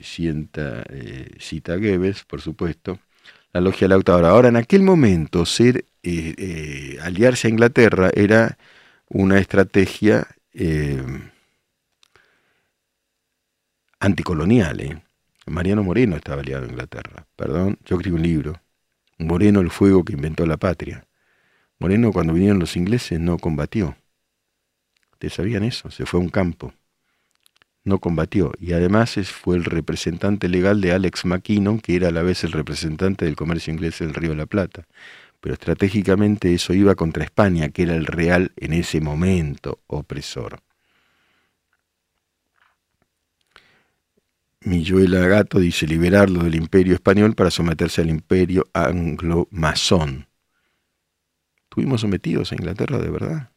[0.03, 2.99] sienta, eh, cita Goebbels, por supuesto.
[3.53, 8.59] La logia del Ahora, en aquel momento, ser eh, aliarse a Inglaterra era
[9.09, 10.27] una estrategia
[14.01, 14.81] anticolonial.
[14.81, 15.03] ¿eh?
[15.47, 17.27] Mariano Moreno estaba aliado a Inglaterra.
[17.37, 18.61] Perdón, yo escribí un libro.
[19.19, 21.07] Moreno, el fuego que inventó la patria.
[21.79, 23.97] Moreno, cuando vinieron los ingleses, no combatió.
[25.19, 25.91] ¿Ustedes sabían eso?
[25.91, 26.73] Se fue a un campo.
[27.83, 28.53] No combatió.
[28.61, 32.53] Y además fue el representante legal de Alex McKinnon, que era a la vez el
[32.53, 34.87] representante del comercio inglés del Río de la Plata.
[35.41, 40.61] Pero estratégicamente eso iba contra España, que era el real en ese momento opresor.
[44.61, 50.29] Milluela Gato dice liberarlo del imperio español para someterse al imperio anglo-masón.
[51.65, 53.51] ¿Estuvimos sometidos a Inglaterra de verdad?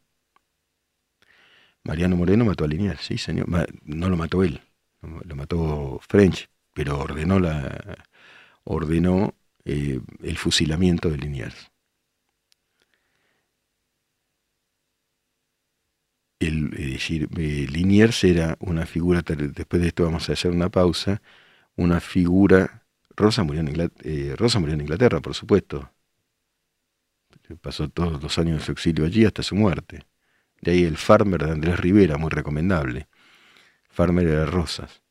[1.83, 3.47] Mariano Moreno mató a Liniers, sí, señor.
[3.83, 4.61] No lo mató él,
[5.01, 8.05] lo mató French, pero ordenó, la,
[8.63, 11.71] ordenó eh, el fusilamiento de Liniers.
[16.39, 21.21] El, decir, eh, Liniers era una figura, después de esto vamos a hacer una pausa,
[21.75, 25.91] una figura, Rosa murió en Inglaterra, eh, Rosa murió en Inglaterra por supuesto,
[27.61, 30.03] pasó todos los años de su exilio allí hasta su muerte.
[30.61, 33.07] De ahí el Farmer de Andrés Rivera, muy recomendable.
[33.89, 35.01] Farmer era Rosas.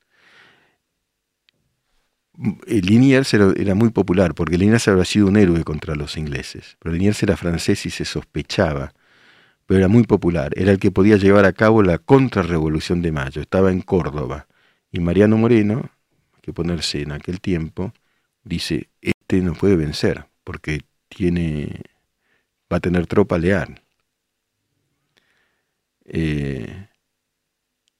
[2.66, 6.94] Liniers era, era, muy popular, porque Liniers había sido un héroe contra los ingleses, pero
[6.94, 8.94] Liniers era francés y se sospechaba,
[9.66, 13.42] pero era muy popular, era el que podía llevar a cabo la contrarrevolución de Mayo,
[13.42, 14.46] estaba en Córdoba,
[14.90, 15.90] y Mariano Moreno,
[16.40, 17.92] que ponerse en aquel tiempo,
[18.42, 21.82] dice, este no puede vencer, porque tiene,
[22.72, 23.82] va a tener tropa leal.
[26.12, 26.88] Eh,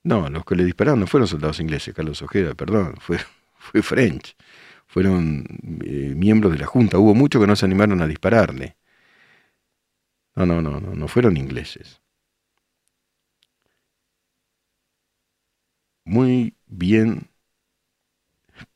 [0.03, 3.19] no, los que le dispararon no fueron soldados ingleses, Carlos Ojeda, perdón, fue,
[3.59, 4.37] fue French.
[4.87, 5.45] Fueron
[5.85, 6.99] eh, miembros de la Junta.
[6.99, 8.77] Hubo muchos que no se animaron a dispararle.
[10.35, 12.01] No, no, no, no, no fueron ingleses.
[16.05, 17.29] Muy bien.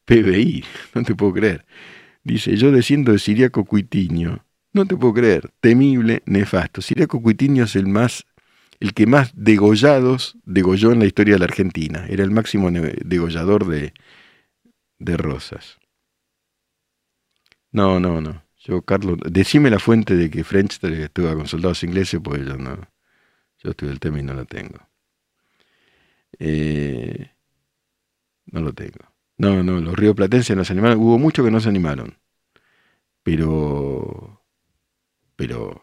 [0.04, 1.66] PBI, no te puedo creer.
[2.22, 4.44] Dice, yo desciendo de Siriaco Cuitiño.
[4.72, 5.50] No te puedo creer.
[5.60, 6.80] Temible, nefasto.
[6.82, 8.26] Siriaco Cuitiño es el más
[8.84, 12.04] el que más degollados degolló en la historia de la Argentina.
[12.06, 13.94] Era el máximo degollador de,
[14.98, 15.78] de rosas.
[17.72, 18.42] No, no, no.
[18.58, 22.76] Yo, Carlos, decime la fuente de que French estuvo con soldados ingleses, pues yo no.
[23.62, 24.78] Yo estuve el tema y no lo tengo.
[26.38, 27.30] Eh,
[28.52, 29.00] no lo tengo.
[29.38, 30.98] No, no, los ríos platenses no se animaron.
[30.98, 32.18] Hubo muchos que no se animaron.
[33.22, 34.42] Pero.
[35.36, 35.82] Pero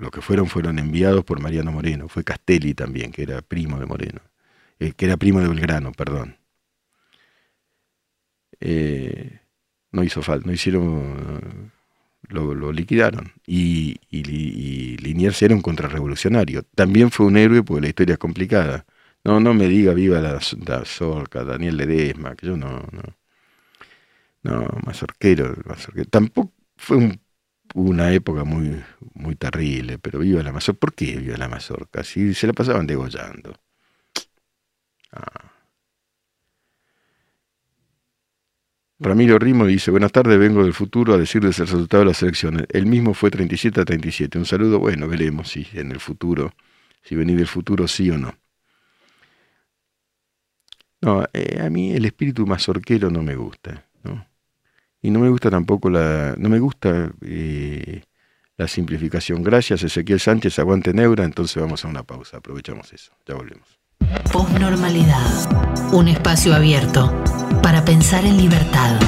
[0.00, 2.08] los que fueron fueron enviados por Mariano Moreno.
[2.08, 4.20] Fue Castelli también, que era primo de Moreno.
[4.78, 6.38] Eh, que era primo de Belgrano, perdón.
[8.60, 9.40] Eh,
[9.92, 11.72] no hizo falta, no hicieron.
[12.28, 13.32] Lo, liquidaron.
[13.46, 16.62] Y, y, Liniers era un contrarrevolucionario.
[16.74, 18.86] También fue un héroe porque la historia es complicada.
[19.24, 22.86] No, no me diga viva la, la Zorca, Daniel Ledesma, que yo no.
[22.92, 23.02] No,
[24.42, 26.08] no Mazorquero, Mazorquero.
[26.08, 27.20] Tampoco fue un
[27.74, 28.82] una época muy,
[29.14, 30.80] muy terrible, pero viva la mazorca.
[30.80, 32.04] ¿Por qué viva la mazorca?
[32.04, 33.54] Si se la pasaban degollando.
[35.12, 35.52] Ah.
[39.02, 42.66] Ramiro Rimo dice, buenas tardes, vengo del futuro a decirles el resultado de las elecciones.
[42.68, 44.38] El mismo fue 37 a 37.
[44.38, 46.52] Un saludo, bueno, veremos si en el futuro,
[47.02, 48.36] si venís del futuro, sí o no.
[51.00, 53.89] No, eh, a mí el espíritu mazorquero no me gusta.
[55.02, 58.02] Y no me gusta tampoco la, no me gusta eh,
[58.56, 59.42] la simplificación.
[59.42, 63.78] Gracias, Ezequiel Sánchez, aguante Neura, entonces vamos a una pausa, aprovechamos eso, ya volvemos.
[64.30, 67.10] Postnormalidad, un espacio abierto
[67.62, 69.00] para pensar en libertad.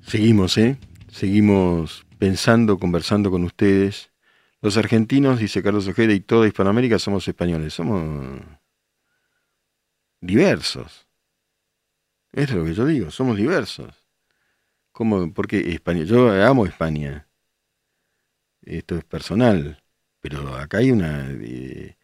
[0.00, 0.78] Seguimos, ¿eh?
[1.08, 4.10] Seguimos pensando, conversando con ustedes
[4.66, 7.72] los argentinos, dice Carlos Ojeda, y toda Hispanoamérica somos españoles.
[7.72, 8.40] Somos
[10.20, 11.06] diversos.
[12.32, 13.94] Es lo que yo digo, somos diversos.
[14.90, 15.32] ¿Cómo?
[15.32, 17.28] Porque España, yo amo España.
[18.62, 19.80] Esto es personal.
[20.20, 21.28] Pero acá hay una.
[21.30, 21.96] Eh,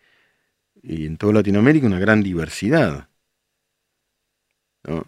[0.84, 3.08] y en toda Latinoamérica una gran diversidad.
[4.84, 5.04] ¿no?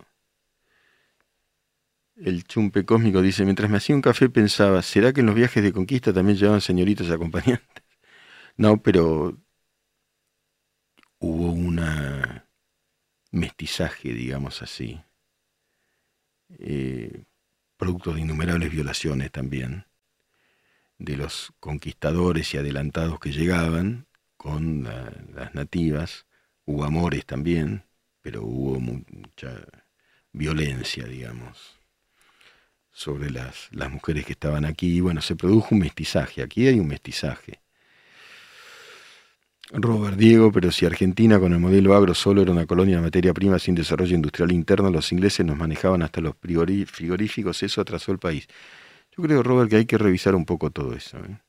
[2.17, 5.63] El chumpe cósmico dice, mientras me hacía un café pensaba, ¿será que en los viajes
[5.63, 7.69] de conquista también llevaban señoritas acompañantes?
[8.57, 9.37] No, pero
[11.19, 12.49] hubo una
[13.33, 15.03] mestizaje, digamos así,
[16.61, 17.25] eh,
[17.77, 19.87] producto de innumerables violaciones también,
[20.99, 26.27] de los conquistadores y adelantados que llegaban con las nativas,
[26.65, 27.85] hubo amores también,
[28.23, 29.67] pero hubo mucha
[30.33, 31.84] violencia, digamos
[32.95, 34.97] sobre las, las mujeres que estaban aquí.
[34.97, 36.43] Y bueno, se produjo un mestizaje.
[36.43, 37.61] Aquí hay un mestizaje.
[39.73, 43.33] Robert Diego, pero si Argentina con el modelo agro solo era una colonia de materia
[43.35, 48.19] prima sin desarrollo industrial interno, los ingleses nos manejaban hasta los frigoríficos, eso atrasó el
[48.19, 48.47] país.
[49.17, 51.19] Yo creo, Robert, que hay que revisar un poco todo eso.
[51.19, 51.41] ¿eh?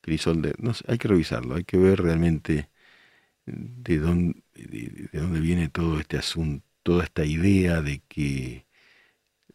[0.00, 2.70] Crisol de, no hay que revisarlo, hay que ver realmente
[3.46, 8.64] de dónde, de dónde viene todo este asunto, toda esta idea de que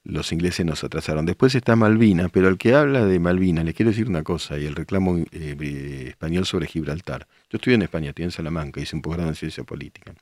[0.04, 1.26] los ingleses nos atrasaron.
[1.26, 4.65] Después está Malvinas, pero al que habla de Malvinas, le quiero decir una cosa, y
[4.67, 7.28] el reclamo eh, español sobre Gibraltar.
[7.50, 10.13] Yo estuve en España, estoy en Salamanca, hice un posgrado en ciencia política.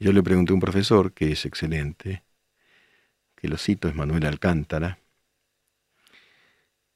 [0.00, 2.24] Yo le pregunté a un profesor, que es excelente,
[3.36, 4.98] que lo cito, es Manuel Alcántara,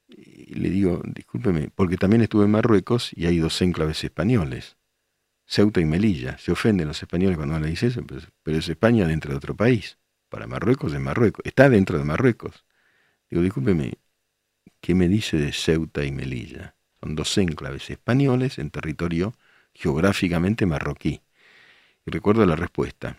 [0.09, 4.75] y le digo, discúlpeme, porque también estuve en Marruecos y hay dos enclaves españoles,
[5.47, 6.37] Ceuta y Melilla.
[6.37, 8.03] Se ofenden los españoles cuando le dice eso,
[8.43, 9.97] pero es España dentro de otro país
[10.29, 12.65] para Marruecos de Marruecos, está dentro de Marruecos.
[13.29, 13.93] Digo, discúlpeme,
[14.81, 16.75] ¿qué me dice de Ceuta y Melilla?
[17.01, 19.33] Son dos enclaves españoles en territorio
[19.73, 21.21] geográficamente marroquí.
[22.05, 23.17] Y recuerdo la respuesta.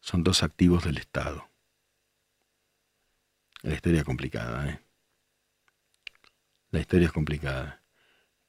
[0.00, 1.48] Son dos activos del Estado.
[3.62, 4.80] La historia es complicada, ¿eh?
[6.70, 7.79] La historia es complicada.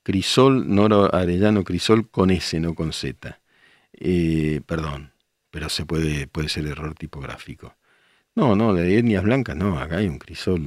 [0.04, 3.40] Crisol, Noro Arellano Crisol con S, no con Z.
[3.94, 5.14] Eh, perdón,
[5.52, 7.76] pero se puede, puede ser error tipográfico.
[8.36, 10.62] No, no, de etnias blancas no, acá hay un crisol,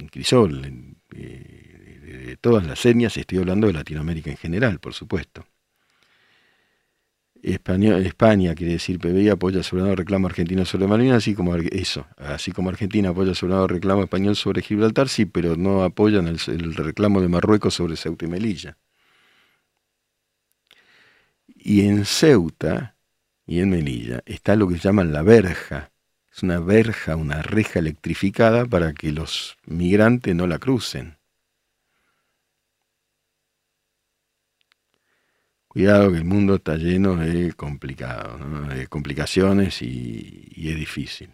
[0.00, 5.46] un crisol eh, de, todas las etnias, estoy hablando de Latinoamérica en general, por supuesto.
[7.54, 12.50] España, quiere decir PBI apoya sobre el reclamo argentino sobre Malvinas, así como eso, así
[12.50, 16.74] como Argentina apoya sobre el reclamo español sobre Gibraltar, sí, pero no apoyan el, el
[16.74, 18.76] reclamo de Marruecos sobre Ceuta y Melilla.
[21.46, 22.96] Y en Ceuta
[23.46, 25.92] y en Melilla está lo que llaman la verja.
[26.34, 31.15] Es una verja, una reja electrificada para que los migrantes no la crucen.
[35.76, 38.40] Cuidado que el mundo está lleno de complicados,
[38.74, 41.28] de complicaciones y, es difícil.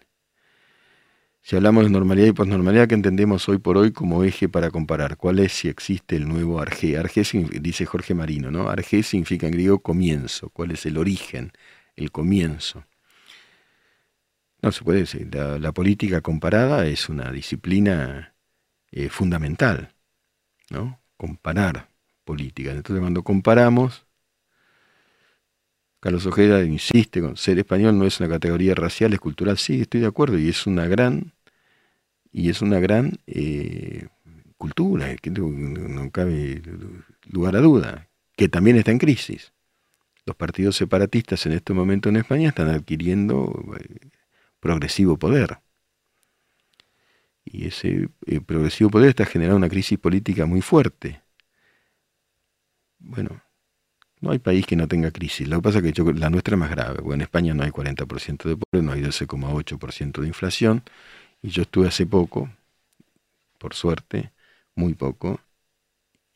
[1.43, 5.17] Si hablamos de normalidad y posnormalidad, ¿qué entendemos hoy por hoy como eje para comparar?
[5.17, 6.99] ¿Cuál es si existe el nuevo arge?
[6.99, 7.23] Arge
[7.61, 8.69] dice Jorge Marino, ¿no?
[8.69, 10.51] Arge significa en griego comienzo.
[10.51, 11.53] ¿Cuál es el origen?
[11.95, 12.85] El comienzo.
[14.61, 15.33] No se puede decir.
[15.33, 18.35] La, política comparada es una disciplina
[18.91, 19.95] eh, fundamental,
[20.69, 20.99] ¿no?
[21.17, 21.91] Comparar
[22.25, 22.73] política.
[22.73, 24.05] Entonces, cuando comparamos,
[26.03, 29.57] Carlos Ojeda insiste con ser español no es una categoría racial, es cultural.
[29.57, 31.33] Sí, estoy de acuerdo y es una gran
[32.33, 34.09] y es una gran eh,
[34.57, 36.61] cultura, que no, cabe
[37.31, 39.53] lugar a duda, que también está en crisis.
[40.27, 44.09] Los partidos separatistas en este momento en España están adquiriendo eh,
[44.59, 45.61] progresivo poder.
[47.45, 51.23] Y ese eh, progresivo poder está generando una crisis política muy fuerte.
[52.99, 53.41] Bueno,
[54.23, 55.49] no hay país que no tenga crisis.
[55.49, 57.03] Lo que pasa es que la nuestra es más grave.
[57.15, 60.83] En España no hay 40% de pobreza, no hay 12,8% de inflación.
[61.43, 62.49] Y yo estuve hace poco,
[63.59, 64.33] por suerte,
[64.77, 65.41] muy poco,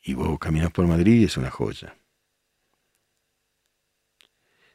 [0.03, 1.95] y vos caminas por Madrid y es una joya.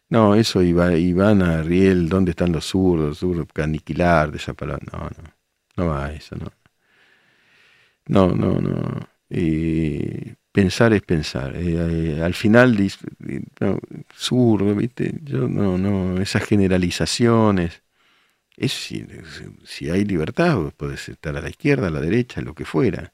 [0.09, 3.19] No, eso Iván Ariel, ¿dónde están los zurdos?
[3.19, 4.85] Zurdos, aniquilar, de esa palabra.
[4.93, 5.35] No, no,
[5.77, 6.53] no va a eso, no.
[8.07, 9.09] No, no, no.
[10.53, 11.57] Pensar es pensar.
[11.57, 12.77] Eh, eh, al final,
[13.61, 13.79] no,
[14.15, 15.15] zurdo, ¿viste?
[15.25, 17.83] Yo no, no, esas generalizaciones.
[18.57, 19.07] Es, si,
[19.65, 23.13] si hay libertad, puedes estar a la izquierda, a la derecha, lo que fuera.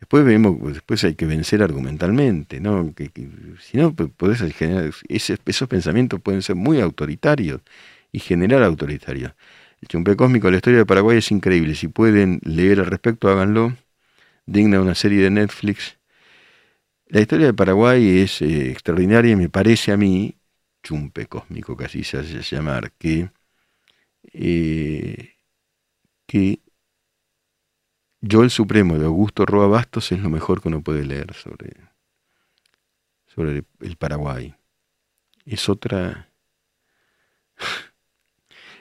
[0.00, 2.94] Después vemos, después hay que vencer argumentalmente, ¿no?
[2.94, 3.10] Que,
[3.60, 7.60] si no, podés generar, esos pensamientos pueden ser muy autoritarios
[8.12, 9.32] y generar autoritarios.
[9.82, 11.74] El chumpe cósmico, la historia de Paraguay es increíble.
[11.74, 13.76] Si pueden leer al respecto, háganlo.
[14.46, 15.99] Digna una serie de Netflix
[17.10, 20.36] la historia de Paraguay es eh, extraordinaria y me parece a mí,
[20.82, 23.30] chumpe cósmico que así se hace llamar, que,
[24.32, 25.34] eh,
[26.26, 26.60] que
[28.20, 31.74] Yo el Supremo de Augusto Roa Bastos es lo mejor que uno puede leer sobre,
[33.26, 34.54] sobre el Paraguay.
[35.46, 36.30] Es otra.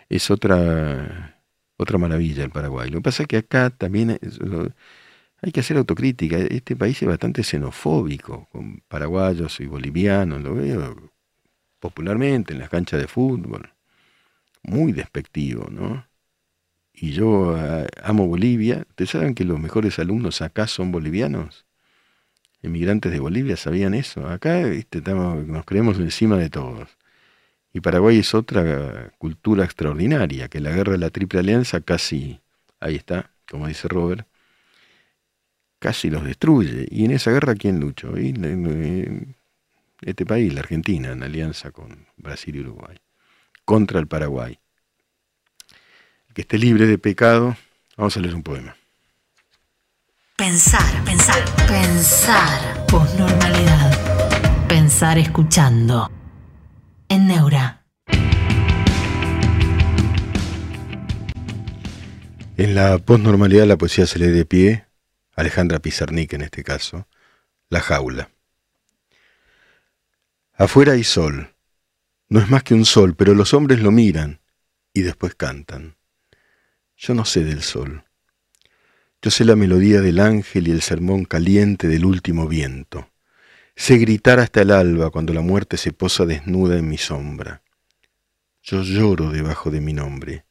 [0.09, 1.41] Es otra.
[1.77, 2.89] Otra maravilla el Paraguay.
[2.89, 4.19] Lo que pasa es que acá también
[5.41, 6.37] hay que hacer autocrítica.
[6.37, 11.11] Este país es bastante xenofóbico, con paraguayos y bolivianos, lo veo
[11.79, 13.69] popularmente en las canchas de fútbol.
[14.63, 16.05] Muy despectivo, ¿no?
[16.93, 18.85] Y yo ah, amo Bolivia.
[18.89, 21.65] ¿Ustedes saben que los mejores alumnos acá son bolivianos?
[22.61, 24.27] Emigrantes de Bolivia, ¿sabían eso?
[24.27, 26.89] Acá nos creemos encima de todos.
[27.71, 32.41] Y Paraguay es otra cultura extraordinaria, que la guerra de la Triple Alianza casi,
[32.81, 34.27] ahí está, como dice Robert,
[35.79, 36.87] casi los destruye.
[36.91, 38.17] Y en esa guerra, ¿quién luchó?
[38.17, 38.33] Y
[40.01, 42.97] este país, la Argentina, en alianza con Brasil y Uruguay,
[43.65, 44.59] contra el Paraguay.
[46.33, 47.57] que esté libre de pecado,
[47.97, 48.75] vamos a leer un poema.
[50.37, 52.85] Pensar, pensar, pensar.
[52.87, 54.67] Posnormalidad.
[54.69, 56.09] Pensar escuchando.
[57.09, 57.83] En Neura.
[62.55, 64.85] En la posnormalidad la poesía se lee de pie,
[65.39, 67.07] Alejandra Pizarnik en este caso,
[67.69, 68.29] La jaula.
[70.53, 71.55] Afuera hay sol.
[72.27, 74.41] No es más que un sol, pero los hombres lo miran
[74.93, 75.95] y después cantan.
[76.97, 78.03] Yo no sé del sol.
[79.21, 83.09] Yo sé la melodía del ángel y el sermón caliente del último viento.
[83.77, 87.61] Sé gritar hasta el alba cuando la muerte se posa desnuda en mi sombra.
[88.61, 90.43] Yo lloro debajo de mi nombre.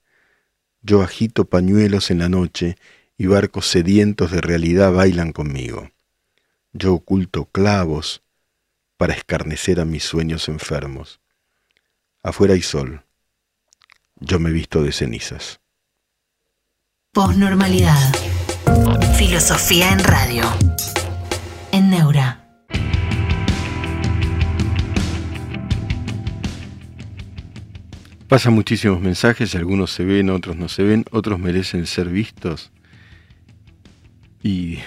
[0.80, 2.76] Yo agito pañuelos en la noche
[3.18, 5.90] y barcos sedientos de realidad bailan conmigo.
[6.72, 8.22] Yo oculto clavos
[8.96, 11.20] para escarnecer a mis sueños enfermos.
[12.22, 13.02] Afuera hay sol.
[14.20, 15.60] Yo me visto de cenizas.
[17.12, 18.14] Posnormalidad.
[19.16, 20.44] Filosofía en radio.
[21.72, 22.44] En Neura.
[28.28, 32.70] Pasan muchísimos mensajes, algunos se ven, otros no se ven, otros merecen ser vistos.
[34.42, 34.78] Y,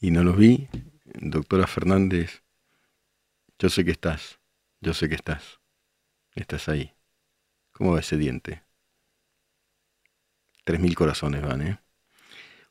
[0.00, 0.68] y no los vi.
[1.04, 2.42] Doctora Fernández,
[3.58, 4.40] yo sé que estás,
[4.80, 5.60] yo sé que estás.
[6.34, 6.92] Estás ahí.
[7.72, 8.62] ¿Cómo va ese diente?
[10.64, 11.78] Tres mil corazones van, ¿eh?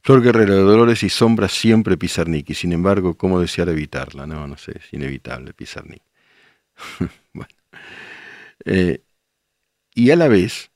[0.04, 4.26] Flor Guerrero de Dolores y Sombras siempre Pizarnik, y sin embargo, ¿cómo desear evitarla?
[4.26, 6.02] No, no sé, es inevitable Pizarnik.
[7.34, 7.54] bueno.
[8.66, 9.04] Eh,
[9.94, 10.72] y a la vez,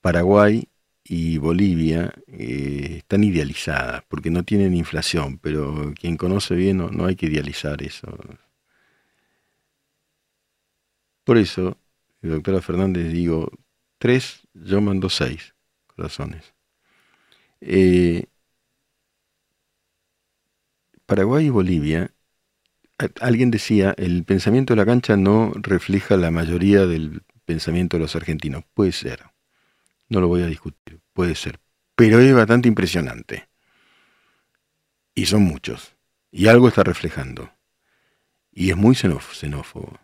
[0.00, 0.69] Paraguay
[1.12, 7.16] y Bolivia eh, están idealizadas, porque no tienen inflación, pero quien conoce bien no, hay
[7.16, 8.16] que idealizar eso.
[11.24, 11.76] Por eso,
[12.22, 13.50] doctora Fernández, digo,
[13.98, 15.52] tres, yo mando seis
[15.88, 16.54] corazones.
[17.60, 18.26] Eh,
[21.06, 22.14] Paraguay y Bolivia,
[23.20, 28.14] alguien decía, el pensamiento de la cancha no refleja la mayoría del pensamiento de los
[28.14, 28.62] argentinos.
[28.74, 29.24] Puede ser.
[30.08, 30.99] No lo voy a discutir.
[31.12, 31.60] Puede ser.
[31.94, 33.48] Pero es bastante impresionante.
[35.14, 35.96] Y son muchos.
[36.30, 37.52] Y algo está reflejando.
[38.52, 39.98] Y es muy xenófobo.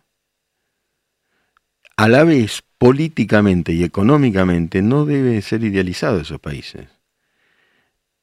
[1.97, 6.89] A la vez, políticamente y económicamente, no deben ser idealizados esos países.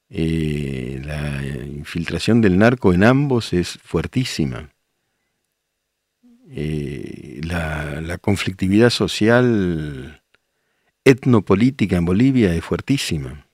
[0.08, 4.70] Eh, la infiltración del narco en ambos es fuertísima.
[6.50, 10.22] Eh, la, conflictividad social
[11.04, 13.46] etnopolítica en Bolivia es fuertísima.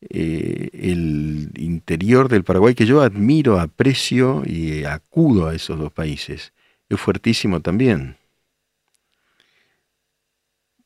[0.00, 6.52] Eh, el interior del Paraguay, que yo admiro, aprecio y acudo a esos dos países,
[6.88, 8.16] es fuertísimo también.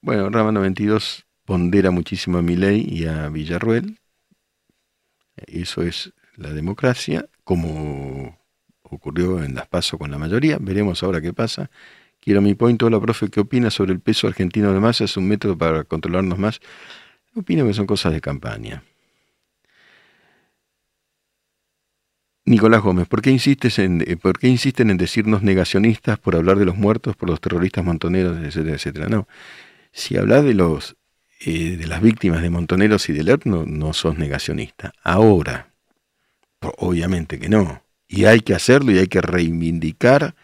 [0.02, 3.98] Bueno, Rama 92 pondera muchísimo a Milei y a Villarruel.
[5.46, 8.38] Eso es la democracia, como
[8.82, 11.70] ocurrió en las PASO con la mayoría, veremos ahora qué pasa.
[12.20, 15.04] Quiero mi point, la profe, ¿qué opina sobre el peso argentino de masa?
[15.04, 16.60] ¿Es un método para controlarnos más?
[17.34, 18.82] Opino que son cosas de campaña.
[22.44, 26.58] Nicolás Gómez, ¿por qué, insistes en, eh, ¿por qué insisten en decirnos negacionistas por hablar
[26.58, 29.08] de los muertos, por los terroristas montoneros, etcétera, etcétera?
[29.08, 29.26] No.
[29.92, 30.96] Si hablas de los
[31.40, 34.92] eh, de las víctimas de Montoneros y de Ler, no, no sos negacionista.
[35.02, 35.68] Ahora,
[36.78, 37.82] obviamente que no.
[38.08, 40.34] Y hay que hacerlo y hay que reivindicar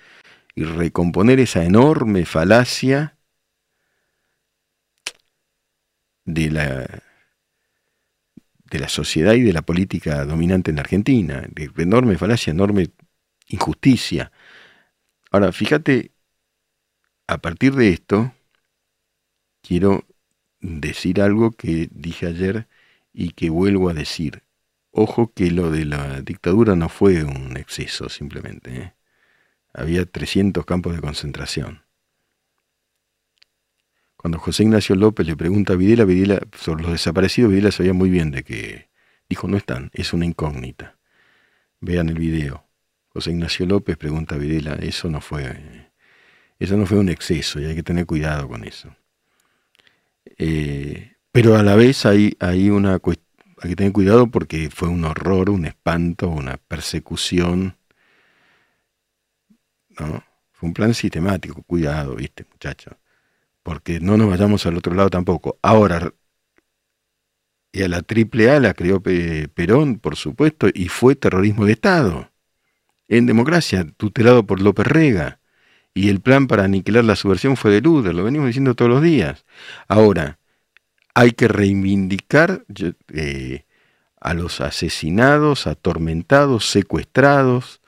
[0.54, 3.16] y recomponer esa enorme falacia
[6.24, 7.02] de la,
[8.70, 11.44] de la sociedad y de la política dominante en la Argentina.
[11.50, 12.90] De enorme falacia, enorme
[13.48, 14.32] injusticia.
[15.30, 16.12] Ahora, fíjate,
[17.26, 18.34] a partir de esto,
[19.62, 20.04] quiero
[20.60, 22.68] decir algo que dije ayer
[23.12, 24.42] y que vuelvo a decir.
[24.90, 28.76] Ojo que lo de la dictadura no fue un exceso simplemente.
[28.76, 28.94] ¿eh?
[29.74, 31.82] Había 300 campos de concentración.
[34.16, 38.08] Cuando José Ignacio López le pregunta a Videla, Videla sobre los desaparecidos, Videla sabía muy
[38.08, 38.88] bien de que
[39.28, 40.96] dijo, no están, es una incógnita.
[41.80, 42.64] Vean el video.
[43.08, 45.90] José Ignacio López pregunta a Videla, eso no fue,
[46.58, 48.94] eso no fue un exceso y hay que tener cuidado con eso.
[50.38, 53.00] Eh, pero a la vez hay, hay una
[53.62, 57.76] hay que tener cuidado porque fue un horror, un espanto, una persecución.
[59.98, 60.24] ¿No?
[60.52, 62.94] fue un plan sistemático, cuidado, viste, muchachos,
[63.62, 65.58] porque no nos vayamos al otro lado tampoco.
[65.60, 66.12] Ahora,
[67.72, 72.30] y a la AAA la creó Perón, por supuesto, y fue terrorismo de Estado,
[73.08, 75.40] en democracia, tutelado por López Rega.
[75.94, 79.02] Y el plan para aniquilar la subversión fue de Luder, lo venimos diciendo todos los
[79.02, 79.44] días.
[79.88, 80.38] Ahora,
[81.14, 82.64] hay que reivindicar
[83.12, 83.64] eh,
[84.20, 87.81] a los asesinados, atormentados, secuestrados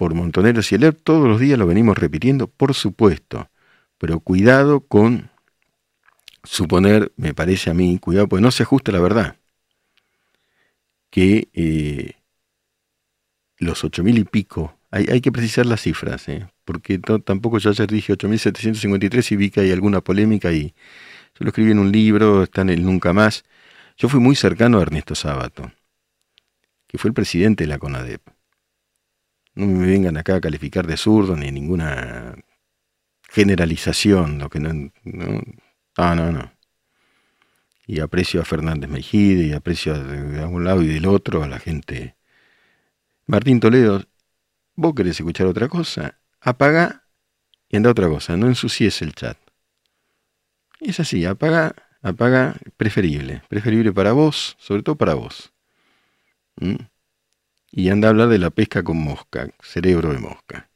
[0.00, 3.50] por Montoneros y Eler, todos los días lo venimos repitiendo, por supuesto,
[3.98, 5.28] pero cuidado con
[6.42, 9.36] suponer, me parece a mí, cuidado, porque no se ajusta la verdad,
[11.10, 12.14] que eh,
[13.58, 17.86] los ocho mil y pico, hay, que precisar las cifras, eh, porque tampoco yo ayer
[17.86, 22.44] dije 8.753 y vi que hay alguna polémica y yo lo escribí en un libro,
[22.44, 23.44] está en el Nunca Más,
[23.98, 25.70] yo fui muy cercano a Ernesto Sábato,
[26.86, 28.39] que fue el presidente de la CONADEP.
[29.54, 32.36] No me vengan acá a calificar de zurdo ni ninguna
[33.28, 34.72] generalización, lo que no,
[35.04, 36.52] no, no, no.
[37.86, 41.58] Y aprecio a Fernández Mejide y aprecio de un lado y del otro a la
[41.58, 42.16] gente.
[43.26, 44.04] Martín Toledo,
[44.74, 47.04] vos querés escuchar otra cosa, apaga
[47.68, 49.38] y anda otra cosa, no ensucies el chat.
[50.80, 55.52] es así, apaga apaga, preferible, preferible para vos, sobre todo para vos.
[56.56, 56.76] ¿Mm?
[57.72, 60.68] Y anda a hablar de la pesca con mosca, cerebro de mosca.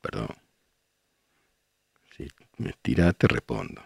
[0.00, 0.28] Perdón.
[2.16, 3.82] Si me estirás, te respondo.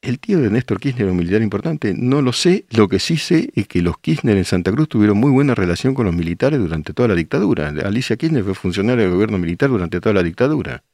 [0.00, 1.92] ¿El tío de Néstor Kirchner era un militar importante?
[1.92, 2.64] No lo sé.
[2.70, 5.94] Lo que sí sé es que los Kirchner en Santa Cruz tuvieron muy buena relación
[5.94, 7.68] con los militares durante toda la dictadura.
[7.68, 10.84] Alicia Kirchner fue funcionaria del gobierno militar durante toda la dictadura.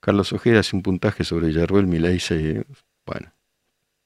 [0.00, 2.64] Carlos Ojeda hace un puntaje sobre Villarruel, Milay se,
[3.06, 3.32] bueno,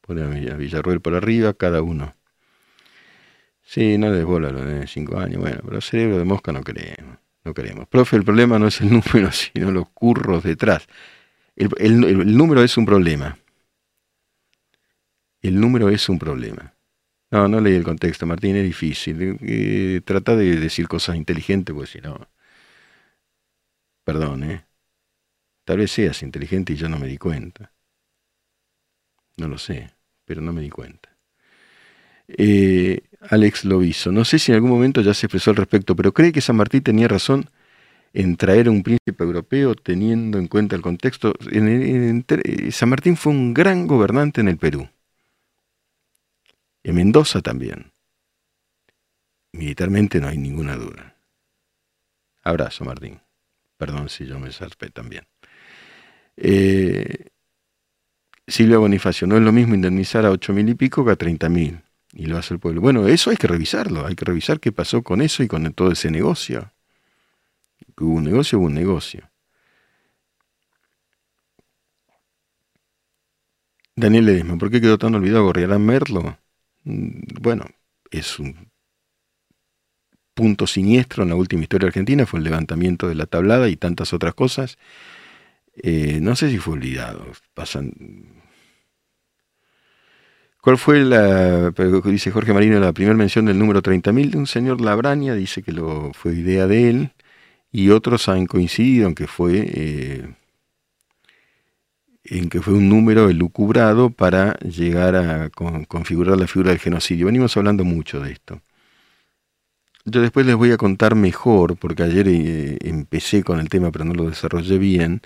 [0.03, 2.15] pone a Villarruel por arriba, cada uno.
[3.63, 7.19] Sí, no les bola lo de cinco años, bueno, pero cerebro de mosca no queremos,
[7.45, 7.87] no queremos.
[7.89, 10.87] Profe, el problema no es el número, sino los curros detrás.
[11.57, 13.39] El, número es un problema.
[15.43, 16.75] El número es un problema.
[17.31, 19.39] No, no leí el contexto, Martín, es difícil.
[19.43, 22.29] Eh, trata de decir cosas inteligentes, porque si no...
[24.05, 24.67] Perdón, ¿eh?
[25.65, 27.73] Tal vez seas inteligente y yo no me di cuenta.
[29.41, 29.91] No lo sé,
[30.27, 31.17] pero no me di cuenta.
[32.29, 36.13] Eh, Alex Loviso, no sé si en algún momento ya se expresó al respecto, pero
[36.13, 37.49] cree que San Martín tenía razón
[38.13, 41.33] en traer a un príncipe europeo teniendo en cuenta el contexto.
[41.51, 42.23] Eh,
[42.71, 44.91] San Martín fue un gran gobernante en el Perú.
[46.83, 47.93] En Mendoza también.
[49.53, 51.17] Militarmente no hay ninguna duda.
[52.43, 53.21] Abrazo, Martín.
[53.79, 55.27] Perdón si yo me salpé también.
[56.37, 57.31] Eh,
[58.47, 61.49] Silvia Bonifacio, no es lo mismo indemnizar a ocho mil y pico que a treinta
[61.49, 61.83] mil.
[62.13, 62.81] Y lo hace el pueblo.
[62.81, 65.93] Bueno, eso hay que revisarlo, hay que revisar qué pasó con eso y con todo
[65.93, 66.73] ese negocio.
[67.99, 69.31] Hubo un negocio, hubo un negocio.
[73.95, 76.39] Daniel Ledesma, ¿por qué quedó tan olvidado Gorriarán Merlo?
[76.85, 77.67] Mm, bueno,
[78.11, 78.71] es un
[80.35, 84.13] punto siniestro en la última historia argentina, fue el levantamiento de la tablada y tantas
[84.13, 84.79] otras cosas
[85.75, 87.27] eh, no sé si fue olvidado.
[87.55, 87.93] Pasan.
[90.61, 91.71] ¿Cuál fue la,
[92.05, 95.35] dice Jorge Marino, la primera mención del número 30.000 de un señor Labraña?
[95.35, 97.13] Dice que lo, fue idea de él
[97.73, 100.35] y otros han coincidido en que fue, eh,
[102.25, 107.27] en que fue un número elucubrado para llegar a configurar la figura del genocidio.
[107.27, 108.61] Venimos hablando mucho de esto.
[110.05, 114.05] Yo después les voy a contar mejor, porque ayer eh, empecé con el tema pero
[114.05, 115.21] no lo desarrollé bien,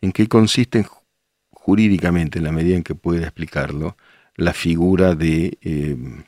[0.00, 0.86] en qué consiste
[1.50, 3.96] jurídicamente, en la medida en que pueda explicarlo,
[4.36, 6.24] la figura de em,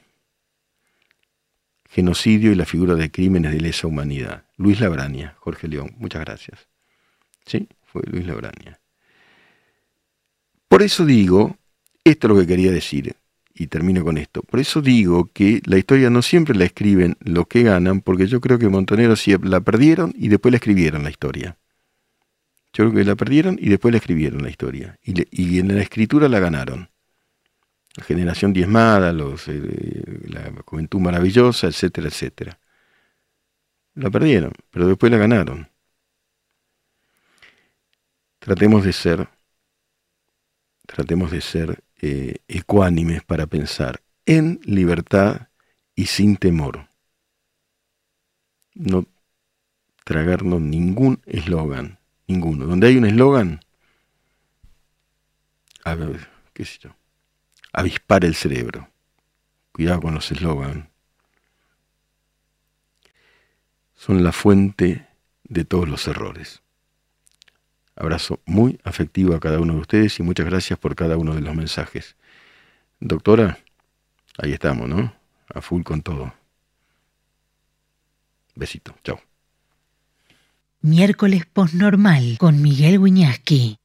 [1.89, 4.45] genocidio y la figura de crímenes de lesa humanidad.
[4.57, 6.69] Luis Labraña, Jorge León, muchas gracias.
[7.47, 8.81] Sí, fue Luis Labraña.
[10.69, 11.57] Por eso digo,
[12.05, 13.17] esto es lo que quería decir,
[13.55, 14.43] y termino con esto.
[14.43, 18.41] Por eso digo que la historia no siempre la escriben los que ganan, porque yo
[18.41, 21.59] creo que Montoneros la perdieron y después la escribieron la historia.
[22.81, 24.99] Creo que la perdieron y después la escribieron la historia.
[25.03, 26.89] Y, en la escritura la ganaron.
[27.95, 32.59] La generación diezmada, eh, la juventud maravillosa, etcétera, etcétera.
[33.97, 35.69] La perdieron, pero después la ganaron.
[38.39, 39.29] Tratemos de ser,
[40.87, 45.49] tratemos de ser eh, ecuánimes para pensar en libertad
[45.95, 46.89] y sin temor.
[48.73, 49.05] No
[50.07, 52.00] tragarnos ningún eslogan
[52.31, 52.67] Ninguno.
[52.67, 53.61] Donde hay un eslogan,
[56.53, 56.91] qué sé yo,
[57.73, 58.89] avispar el cerebro.
[59.73, 60.91] Cuidado con los eslogans.
[63.97, 65.07] son la fuente
[65.45, 66.63] de todos los errores.
[67.97, 71.43] Abrazo muy afectivo a cada uno de ustedes y muchas gracias por cada uno de
[71.43, 72.17] los mensajes.
[72.99, 73.59] Doctora,
[74.39, 75.13] ahí estamos, ¿no?
[75.53, 76.33] A full con todo.
[78.55, 79.21] Besito, chao.
[80.83, 83.80] Miércoles postnormal con Miguel Wiñaski.